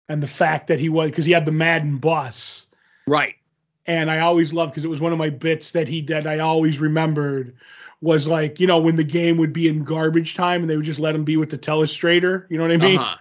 And 0.09 0.23
the 0.23 0.27
fact 0.29 0.67
that 0.67 0.79
he 0.79 0.89
was 0.91 1.11
because 1.11 1.25
he 1.25 1.33
had 1.33 1.45
the 1.47 1.53
Madden 1.53 1.97
bus. 1.99 2.67
right 3.07 3.35
and 3.87 4.11
I 4.11 4.21
always 4.21 4.53
loved 4.53 4.73
because 4.73 4.85
it 4.85 4.89
was 4.89 5.01
one 5.01 5.13
of 5.13 5.19
my 5.19 5.31
bits 5.31 5.71
that 5.73 5.89
he 5.89 6.03
did. 6.03 6.27
I 6.27 6.39
always 6.41 6.79
remembered 6.79 7.55
was 8.01 8.29
like 8.29 8.61
you 8.61 8.67
know 8.67 8.81
when 8.81 8.97
the 8.97 9.05
game 9.05 9.39
would 9.39 9.53
be 9.55 9.69
in 9.69 9.85
garbage 9.85 10.35
time 10.35 10.61
and 10.61 10.69
they 10.71 10.77
would 10.77 10.85
just 10.85 11.01
let 11.01 11.15
him 11.15 11.25
be 11.25 11.37
with 11.37 11.51
the 11.51 11.59
telestrator. 11.59 12.47
You 12.51 12.59
know 12.59 12.65
what 12.65 12.73
I 12.73 12.77
mean? 12.77 12.99
uh-huh 12.99 13.17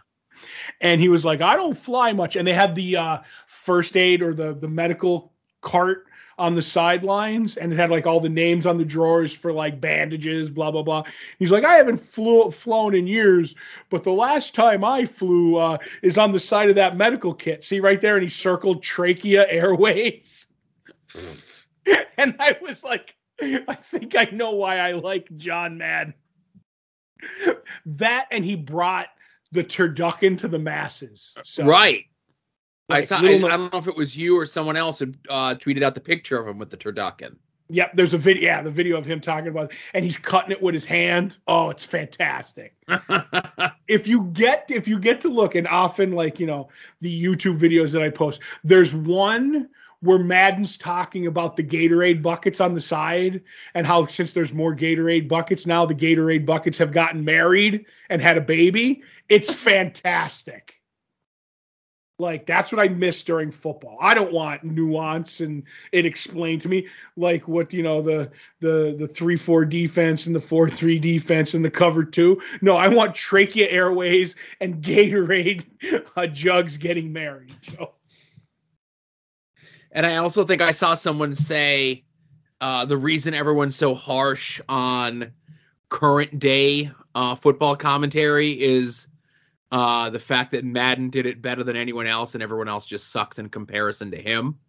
And 0.82 1.00
he 1.00 1.10
was 1.10 1.24
like, 1.24 1.42
I 1.42 1.56
don't 1.56 1.78
fly 1.78 2.14
much. 2.14 2.36
And 2.36 2.48
they 2.48 2.54
had 2.54 2.74
the 2.76 2.98
uh, 2.98 3.18
first 3.46 3.96
aid 3.96 4.22
or 4.22 4.34
the 4.34 4.54
the 4.54 4.68
medical 4.68 5.32
cart 5.62 6.08
on 6.42 6.56
the 6.56 6.62
sidelines, 6.62 7.58
and 7.58 7.72
it 7.72 7.76
had 7.76 7.92
like 7.92 8.08
all 8.08 8.20
the 8.20 8.28
names 8.28 8.66
on 8.66 8.78
the 8.78 8.84
drawers 8.86 9.36
for 9.36 9.54
like 9.54 9.80
bandages, 9.80 10.50
blah 10.50 10.72
blah 10.72 10.82
blah. 10.82 11.04
He's 11.38 11.52
like, 11.52 11.64
I 11.64 11.76
haven't 11.76 11.98
flew 11.98 12.50
flown 12.50 12.96
in 12.96 13.06
years, 13.06 13.54
but 13.92 14.04
the 14.04 14.12
last 14.12 14.56
time 14.56 14.84
I 14.84 15.06
flew 15.06 15.58
uh, 15.58 15.78
is 16.02 16.18
on 16.18 16.32
the 16.32 16.40
side 16.40 16.70
of 16.70 16.76
that 16.76 16.98
medical 16.98 17.34
kit. 17.34 17.64
See 17.64 17.80
right 17.80 18.02
there, 18.02 18.16
and 18.16 18.24
he 18.24 18.30
circled 18.30 18.82
Trachea 18.82 19.46
Airways. 19.52 20.48
and 22.18 22.36
I 22.40 22.58
was 22.62 22.84
like, 22.84 23.16
I 23.40 23.76
think 23.76 24.16
I 24.16 24.30
know 24.32 24.52
why 24.52 24.78
I 24.78 24.94
like 24.94 25.30
John 25.36 25.78
Madden. 25.78 26.14
That 27.86 28.28
and 28.32 28.44
he 28.44 28.56
brought 28.56 29.08
the 29.52 29.64
turducken 29.64 30.40
to 30.40 30.48
the 30.48 30.60
masses. 30.60 31.36
So, 31.44 31.66
right 31.66 32.06
I 32.90 33.02
saw 33.02 33.18
I, 33.18 33.30
I 33.30 33.38
don't 33.38 33.72
know 33.72 33.80
if 33.80 33.88
it 33.88 33.96
was 33.96 34.18
you 34.18 34.38
or 34.38 34.46
someone 34.46 34.76
else 34.76 35.00
who 35.00 35.14
uh 35.30 35.56
tweeted 35.56 35.84
out 35.84 35.96
the 35.96 36.02
picture 36.02 36.38
of 36.38 36.48
him 36.48 36.58
with 36.58 36.70
the 36.70 36.78
turducken 36.78 37.36
Yep, 37.72 37.92
there's 37.96 38.14
a 38.14 38.18
video. 38.18 38.44
Yeah, 38.44 38.62
the 38.62 38.70
video 38.70 38.98
of 38.98 39.06
him 39.06 39.22
talking 39.22 39.48
about, 39.48 39.72
and 39.94 40.04
he's 40.04 40.18
cutting 40.18 40.52
it 40.52 40.62
with 40.62 40.74
his 40.74 40.86
hand. 40.86 41.38
Oh, 41.48 41.70
it's 41.70 41.86
fantastic. 41.86 42.76
if 43.88 44.10
you 44.10 44.26
get 44.34 44.66
if 44.70 44.90
you 44.90 45.00
get 45.00 45.22
to 45.22 45.30
look, 45.30 45.56
and 45.56 45.68
often 45.68 46.12
like 46.12 46.40
you 46.40 46.48
know 46.48 46.68
the 47.00 47.24
YouTube 47.24 47.58
videos 47.58 47.94
that 47.94 48.02
I 48.02 48.10
post, 48.10 48.42
there's 48.66 48.94
one 48.94 49.70
where 50.02 50.20
Madden's 50.20 50.78
talking 50.78 51.28
about 51.28 51.56
the 51.56 51.64
Gatorade 51.64 52.22
buckets 52.22 52.60
on 52.60 52.74
the 52.74 52.82
side 52.82 53.42
and 53.74 53.88
how 53.88 54.06
since 54.08 54.34
there's 54.34 54.54
more 54.54 54.76
Gatorade 54.76 55.30
buckets 55.30 55.66
now, 55.66 55.86
the 55.86 55.96
Gatorade 55.96 56.46
buckets 56.46 56.78
have 56.80 56.92
gotten 56.92 57.24
married 57.24 57.86
and 58.10 58.22
had 58.22 58.36
a 58.36 58.42
baby. 58.42 59.02
It's 59.30 59.54
fantastic. 59.54 60.81
Like 62.22 62.46
that's 62.46 62.72
what 62.72 62.80
I 62.80 62.88
miss 62.88 63.24
during 63.24 63.52
football. 63.52 63.98
I 64.00 64.14
don't 64.14 64.32
want 64.32 64.64
nuance 64.64 65.42
and 65.42 65.64
it 65.92 66.06
explained 66.06 66.62
to 66.62 66.70
me 66.70 66.88
like 67.18 67.48
what 67.48 67.74
you 67.74 67.82
know 67.82 68.02
the 68.02 68.32
the 68.60 68.96
the 68.98 69.08
three 69.08 69.36
four 69.36 69.66
defense 69.66 70.28
and 70.28 70.36
the 70.36 70.40
four 70.40 70.70
three 70.70 71.00
defense 71.00 71.56
and 71.56 71.66
the 71.66 71.72
cover 71.72 72.04
two. 72.04 72.40
No, 72.62 72.78
I 72.78 72.88
want 72.88 73.16
trachea 73.16 73.68
airways 73.70 74.36
and 74.62 74.82
Gatorade 74.84 75.66
uh, 76.16 76.28
jugs 76.28 76.78
getting 76.78 77.12
married. 77.12 77.54
And 79.94 80.06
I 80.06 80.16
also 80.16 80.46
think 80.46 80.62
I 80.62 80.72
saw 80.72 80.96
someone 80.96 81.36
say 81.36 82.06
uh, 82.62 82.86
the 82.86 82.96
reason 82.96 83.34
everyone's 83.34 83.76
so 83.76 83.94
harsh 83.94 84.62
on 84.70 85.34
current 85.90 86.40
day 86.40 86.90
uh, 87.14 87.36
football 87.36 87.76
commentary 87.76 88.52
is 88.52 89.08
uh, 89.72 90.10
the 90.10 90.20
fact 90.20 90.52
that 90.52 90.66
Madden 90.66 91.10
did 91.10 91.26
it 91.26 91.42
better 91.42 91.64
than 91.64 91.76
anyone 91.76 92.08
else, 92.08 92.34
and 92.34 92.44
everyone 92.44 92.68
else 92.68 92.86
just 92.86 93.12
sucks 93.12 93.40
in 93.40 93.50
comparison 93.50 94.12
to 94.12 94.18
him. 94.18 94.60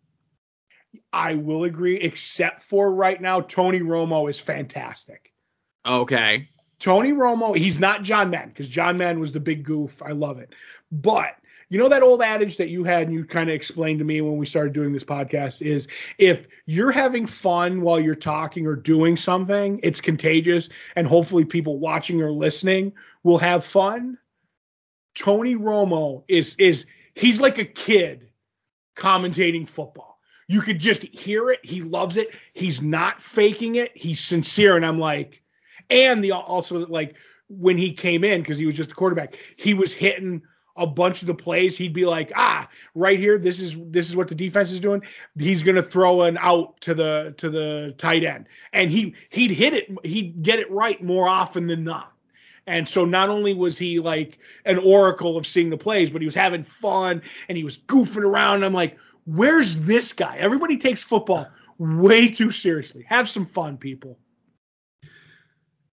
I 1.13 1.35
will 1.35 1.65
agree, 1.65 1.97
except 1.97 2.61
for 2.61 2.93
right 2.93 3.21
now, 3.21 3.41
Tony 3.41 3.81
Romo 3.81 4.29
is 4.29 4.39
fantastic. 4.39 5.33
Okay. 5.87 6.47
Tony 6.79 7.13
Romo, 7.13 7.57
he's 7.57 7.81
not 7.81 8.03
John 8.03 8.31
Madden 8.31 8.51
because 8.51 8.69
John 8.69 8.97
Madden 8.97 9.21
was 9.21 9.33
the 9.33 9.41
big 9.41 9.65
goof. 9.65 10.03
I 10.03 10.13
love 10.13 10.39
it. 10.39 10.55
But 10.91 11.37
you 11.69 11.79
know 11.79 11.89
that 11.89 12.03
old 12.03 12.21
adage 12.21 12.59
that 12.59 12.69
you 12.69 12.85
had 12.85 13.05
and 13.05 13.15
you 13.15 13.25
kind 13.25 13.49
of 13.49 13.55
explained 13.55 14.01
to 14.01 14.05
me 14.05 14.21
when 14.21 14.37
we 14.37 14.45
started 14.45 14.75
doing 14.75 14.93
this 14.93 15.05
podcast 15.05 15.63
is 15.63 15.89
if 16.19 16.47
you're 16.67 16.91
having 16.91 17.27
fun 17.27 17.81
while 17.81 17.99
you're 17.99 18.15
talking 18.15 18.67
or 18.67 18.77
doing 18.77 19.17
something, 19.17 19.81
it's 19.83 20.03
contagious 20.03 20.69
and 20.97 21.07
hopefully 21.07 21.47
people 21.47 21.79
watching 21.79 22.21
or 22.21 22.31
listening 22.31 22.93
will 23.23 23.39
have 23.39 23.65
fun. 23.65 24.19
Tony 25.15 25.57
Romo 25.57 26.25
is 26.29 26.55
is 26.59 26.87
he's 27.15 27.41
like 27.41 27.59
a 27.59 27.65
kid 27.65 28.29
commentating 28.97 29.69
football. 29.69 30.19
You 30.49 30.61
could 30.61 30.79
just 30.79 31.03
hear 31.03 31.51
it. 31.51 31.61
He 31.63 31.81
loves 31.81 32.17
it. 32.17 32.31
He's 32.53 32.83
not 32.83 33.21
faking 33.21 33.77
it. 33.77 33.93
He's 33.95 34.21
sincere 34.21 34.77
and 34.77 34.85
I'm 34.85 34.99
like 34.99 35.43
and 35.91 36.23
the 36.23 36.33
also 36.33 36.87
like 36.87 37.15
when 37.49 37.77
he 37.77 37.93
came 37.93 38.25
in 38.25 38.41
because 38.41 38.59
he 38.59 38.67
was 38.67 38.77
just 38.77 38.93
a 38.93 38.95
quarterback, 38.95 39.39
he 39.57 39.75
was 39.75 39.93
hitting 39.93 40.43
a 40.77 40.87
bunch 40.87 41.21
of 41.21 41.27
the 41.27 41.35
plays. 41.35 41.77
He'd 41.77 41.93
be 41.93 42.07
like, 42.07 42.33
ah, 42.35 42.69
right 42.95 43.19
here, 43.19 43.39
this 43.39 43.61
is 43.61 43.77
this 43.89 44.09
is 44.09 44.17
what 44.17 44.29
the 44.29 44.35
defense 44.35 44.73
is 44.73 44.81
doing. 44.81 45.03
He's 45.39 45.63
gonna 45.63 45.83
throw 45.83 46.23
an 46.23 46.39
out 46.41 46.81
to 46.83 46.95
the 46.95 47.35
to 47.37 47.51
the 47.51 47.95
tight 47.99 48.25
end, 48.25 48.47
and 48.73 48.91
he 48.91 49.15
he'd 49.31 49.51
hit 49.51 49.75
it, 49.75 49.91
he'd 50.05 50.43
get 50.43 50.59
it 50.59 50.71
right 50.71 51.03
more 51.03 51.29
often 51.29 51.67
than 51.67 51.85
not. 51.85 52.13
And 52.67 52.89
so 52.89 53.05
not 53.05 53.29
only 53.29 53.55
was 53.55 53.77
he 53.77 53.99
like 53.99 54.39
an 54.65 54.79
oracle 54.79 55.37
of 55.37 55.47
seeing 55.47 55.71
the 55.71 55.77
plays, 55.77 56.11
but 56.11 56.21
he 56.21 56.27
was 56.27 56.35
having 56.35 56.63
fun 56.63 57.23
and 57.49 57.59
he 57.59 57.65
was 57.65 57.77
goofing 57.77 58.23
around. 58.23 58.57
And 58.57 58.65
I'm 58.65 58.73
like, 58.73 58.99
where's 59.25 59.77
this 59.79 60.13
guy? 60.13 60.37
Everybody 60.39 60.77
takes 60.77 61.03
football 61.03 61.49
way 61.79 62.29
too 62.29 62.51
seriously. 62.51 63.05
Have 63.09 63.29
some 63.29 63.47
fun, 63.47 63.79
people. 63.79 64.19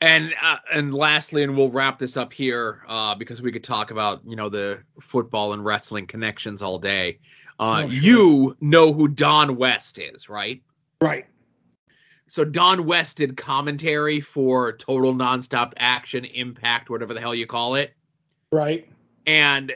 And 0.01 0.35
uh, 0.43 0.59
and 0.71 0.93
lastly, 0.93 1.43
and 1.43 1.57
we'll 1.57 1.71
wrap 1.71 1.99
this 1.99 2.19
up 2.19 2.33
here 2.33 2.83
uh, 2.87 3.15
because 3.15 3.41
we 3.41 3.51
could 3.51 3.65
talk 3.65 3.91
about 3.91 4.21
you 4.27 4.37
know 4.37 4.51
the 4.51 4.83
football 5.01 5.55
and 5.55 5.65
wrestling 5.65 6.07
connections 6.07 6.61
all 6.61 6.79
day. 6.79 7.21
Uh, 7.59 7.85
oh, 7.85 7.89
sure. 7.89 8.03
You 8.03 8.57
know 8.61 8.93
who 8.93 9.09
Don 9.09 9.57
West 9.57 9.99
is, 9.99 10.29
right? 10.29 10.63
Right. 11.01 11.27
So 12.29 12.45
Don 12.45 12.87
West 12.87 13.19
did 13.19 13.37
commentary 13.37 14.21
for 14.21 14.73
Total 14.73 15.15
Nonstop 15.15 15.73
Action, 15.77 16.25
Impact, 16.25 16.91
whatever 16.91 17.15
the 17.15 17.21
hell 17.21 17.35
you 17.35 17.47
call 17.47 17.77
it. 17.77 17.95
Right. 18.51 18.89
And 19.27 19.73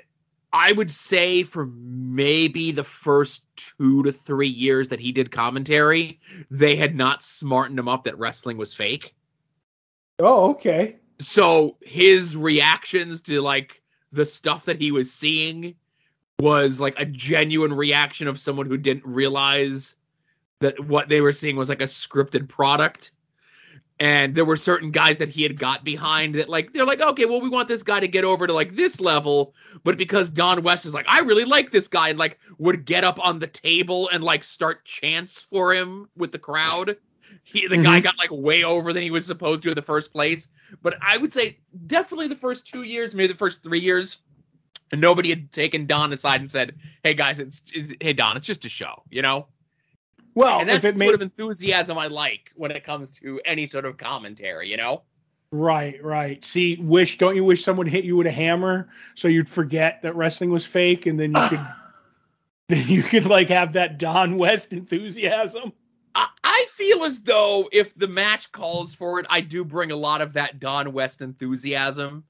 I 0.52 0.72
would 0.72 0.90
say 0.90 1.44
for 1.44 1.66
maybe 1.66 2.72
the 2.72 2.84
first 2.84 3.42
two 3.56 4.02
to 4.02 4.12
three 4.12 4.48
years 4.48 4.88
that 4.88 4.98
he 4.98 5.12
did 5.12 5.30
commentary, 5.30 6.18
they 6.50 6.74
had 6.74 6.96
not 6.96 7.22
smartened 7.22 7.78
him 7.78 7.88
up 7.88 8.04
that 8.04 8.18
wrestling 8.18 8.56
was 8.56 8.74
fake. 8.74 9.14
Oh, 10.18 10.50
okay. 10.50 10.96
So 11.20 11.76
his 11.80 12.36
reactions 12.36 13.20
to 13.22 13.40
like 13.40 13.80
the 14.10 14.24
stuff 14.24 14.64
that 14.64 14.80
he 14.80 14.90
was 14.90 15.12
seeing 15.12 15.76
was 16.40 16.80
like 16.80 16.98
a 16.98 17.04
genuine 17.04 17.74
reaction 17.74 18.26
of 18.26 18.38
someone 18.38 18.66
who 18.66 18.76
didn't 18.76 19.06
realize 19.06 19.94
that 20.60 20.78
what 20.78 21.08
they 21.08 21.20
were 21.20 21.32
seeing 21.32 21.56
was 21.56 21.68
like 21.68 21.82
a 21.82 21.86
scripted 21.86 22.48
product. 22.48 23.12
And 23.98 24.34
there 24.34 24.46
were 24.46 24.56
certain 24.56 24.92
guys 24.92 25.18
that 25.18 25.28
he 25.28 25.42
had 25.42 25.58
got 25.58 25.84
behind 25.84 26.36
that 26.36 26.48
like 26.48 26.72
they're 26.72 26.86
like 26.86 27.02
okay 27.02 27.26
well 27.26 27.42
we 27.42 27.50
want 27.50 27.68
this 27.68 27.82
guy 27.82 28.00
to 28.00 28.08
get 28.08 28.24
over 28.24 28.46
to 28.46 28.52
like 28.52 28.74
this 28.74 28.98
level. 28.98 29.54
But 29.84 29.98
because 29.98 30.30
don 30.30 30.62
west 30.62 30.86
is 30.86 30.94
like 30.94 31.06
i 31.08 31.20
really 31.20 31.44
like 31.44 31.70
this 31.70 31.88
guy 31.88 32.08
and 32.08 32.18
like 32.18 32.38
would 32.56 32.86
get 32.86 33.04
up 33.04 33.24
on 33.24 33.40
the 33.40 33.46
table 33.46 34.08
and 34.10 34.24
like 34.24 34.44
start 34.44 34.84
chants 34.84 35.42
for 35.42 35.74
him 35.74 36.08
with 36.16 36.32
the 36.32 36.38
crowd. 36.38 36.96
He 37.42 37.66
the 37.66 37.74
mm-hmm. 37.74 37.84
guy 37.84 38.00
got 38.00 38.16
like 38.16 38.30
way 38.30 38.64
over 38.64 38.92
than 38.94 39.02
he 39.02 39.10
was 39.10 39.26
supposed 39.26 39.64
to 39.64 39.70
in 39.70 39.74
the 39.74 39.82
first 39.82 40.12
place. 40.12 40.48
But 40.80 40.96
i 41.02 41.18
would 41.18 41.32
say 41.32 41.58
definitely 41.86 42.28
the 42.28 42.36
first 42.36 42.66
two 42.66 42.82
years 42.82 43.14
maybe 43.14 43.32
the 43.32 43.38
first 43.38 43.62
three 43.62 43.80
years 43.80 44.16
nobody 44.94 45.28
had 45.28 45.52
taken 45.52 45.84
don 45.84 46.10
aside 46.12 46.40
and 46.40 46.50
said 46.50 46.74
hey 47.02 47.14
guys 47.14 47.38
it's, 47.38 47.62
it's 47.74 47.94
hey 48.00 48.14
don 48.14 48.38
it's 48.38 48.46
just 48.46 48.64
a 48.64 48.68
show 48.68 49.02
you 49.10 49.20
know 49.20 49.46
well, 50.34 50.60
and 50.60 50.68
that's 50.68 50.82
the 50.82 50.92
sort 50.92 51.14
of 51.14 51.22
enthusiasm 51.22 51.98
I 51.98 52.06
like 52.06 52.52
when 52.54 52.70
it 52.70 52.84
comes 52.84 53.12
to 53.18 53.40
any 53.44 53.66
sort 53.66 53.84
of 53.84 53.96
commentary, 53.96 54.68
you 54.68 54.76
know? 54.76 55.02
Right, 55.52 56.02
right. 56.02 56.44
See, 56.44 56.76
wish 56.76 57.18
don't 57.18 57.34
you 57.34 57.44
wish 57.44 57.64
someone 57.64 57.86
hit 57.86 58.04
you 58.04 58.16
with 58.16 58.28
a 58.28 58.32
hammer 58.32 58.88
so 59.16 59.26
you'd 59.26 59.48
forget 59.48 60.02
that 60.02 60.14
wrestling 60.14 60.50
was 60.50 60.64
fake 60.64 61.06
and 61.06 61.18
then 61.18 61.34
you 61.34 61.48
could 61.48 61.60
then 62.68 62.86
you 62.86 63.02
could 63.02 63.26
like 63.26 63.48
have 63.48 63.72
that 63.72 63.98
Don 63.98 64.36
West 64.36 64.72
enthusiasm? 64.72 65.72
I, 66.14 66.28
I 66.44 66.66
feel 66.70 67.02
as 67.02 67.20
though 67.22 67.68
if 67.72 67.94
the 67.96 68.06
match 68.06 68.52
calls 68.52 68.94
for 68.94 69.18
it, 69.18 69.26
I 69.28 69.40
do 69.40 69.64
bring 69.64 69.90
a 69.90 69.96
lot 69.96 70.20
of 70.20 70.34
that 70.34 70.60
Don 70.60 70.92
West 70.92 71.20
enthusiasm 71.20 72.22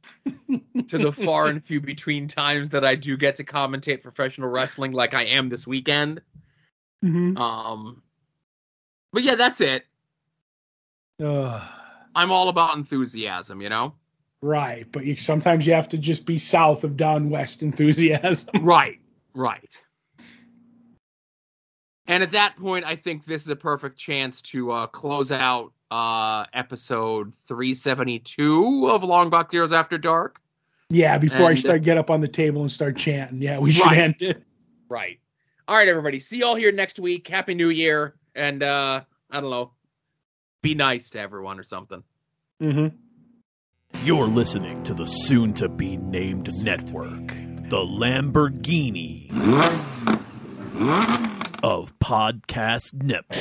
to 0.89 0.99
the 0.99 1.13
far 1.13 1.49
and 1.49 1.63
few 1.63 1.81
between 1.83 2.27
times 2.27 2.71
that 2.71 2.87
I 2.87 2.95
do 2.95 3.19
get 3.19 3.37
to 3.37 3.45
commentate 3.45 4.03
professional 4.03 4.49
wrestling 4.49 4.93
like 4.93 5.13
I 5.13 5.25
am 5.25 5.51
this 5.51 5.67
weekend. 5.67 6.23
Mm-hmm. 7.05 7.37
Um, 7.37 8.03
but 9.13 9.23
yeah, 9.23 9.35
that's 9.35 9.61
it. 9.61 9.85
Uh, 11.23 11.67
I'm 12.15 12.31
all 12.31 12.49
about 12.49 12.77
enthusiasm, 12.77 13.61
you 13.61 13.69
know. 13.69 13.95
Right, 14.43 14.91
but 14.91 15.05
you, 15.05 15.17
sometimes 15.17 15.67
you 15.67 15.75
have 15.75 15.91
to 15.91 15.99
just 15.99 16.25
be 16.25 16.39
south 16.39 16.85
of 16.85 16.97
Don 16.97 17.29
West 17.29 17.63
enthusiasm. 17.63 18.49
right, 18.63 18.99
right. 19.35 19.85
And 22.07 22.23
at 22.23 22.33
that 22.33 22.57
point, 22.57 22.85
I 22.87 22.97
think 22.97 23.25
this 23.25 23.43
is 23.43 23.49
a 23.49 23.57
perfect 23.57 23.99
chance 23.99 24.41
to 24.43 24.73
uh, 24.73 24.87
close 24.87 25.31
out 25.31 25.73
uh, 25.91 26.45
episode 26.53 27.35
372 27.47 28.89
of 28.89 29.05
Long 29.05 29.31
Box 29.31 29.53
Heroes 29.53 29.73
After 29.73 29.99
Dark. 29.99 30.41
Yeah, 30.89 31.19
before 31.19 31.47
and, 31.47 31.49
I 31.51 31.55
start 31.55 31.83
get 31.83 31.99
up 31.99 32.11
on 32.11 32.21
the 32.21 32.29
table 32.29 32.63
and 32.63 32.73
start 32.73 32.97
chanting. 32.97 33.43
Yeah, 33.43 33.59
we 33.59 33.73
should 33.73 33.87
right. 33.87 33.99
end 33.99 34.17
it. 34.21 34.43
Right. 34.89 35.21
All 35.71 35.77
right, 35.77 35.87
everybody. 35.87 36.19
See 36.19 36.41
y'all 36.41 36.57
here 36.57 36.73
next 36.73 36.99
week. 36.99 37.29
Happy 37.29 37.55
New 37.55 37.69
Year, 37.69 38.17
and 38.35 38.61
uh, 38.61 39.03
I 39.31 39.41
don't 39.41 39.51
know, 39.51 39.71
be 40.63 40.75
nice 40.75 41.11
to 41.11 41.21
everyone 41.21 41.61
or 41.61 41.63
something. 41.63 42.03
Mm-hmm. 42.61 42.89
You're 44.03 44.27
listening 44.27 44.83
to 44.83 44.95
the 44.95 45.07
soon-to-be 45.07 45.97
named 45.97 46.51
network, 46.65 47.29
the 47.29 47.87
Lamborghini 47.87 49.31
of 51.63 51.97
Podcast 52.01 53.01
Network. 53.05 53.39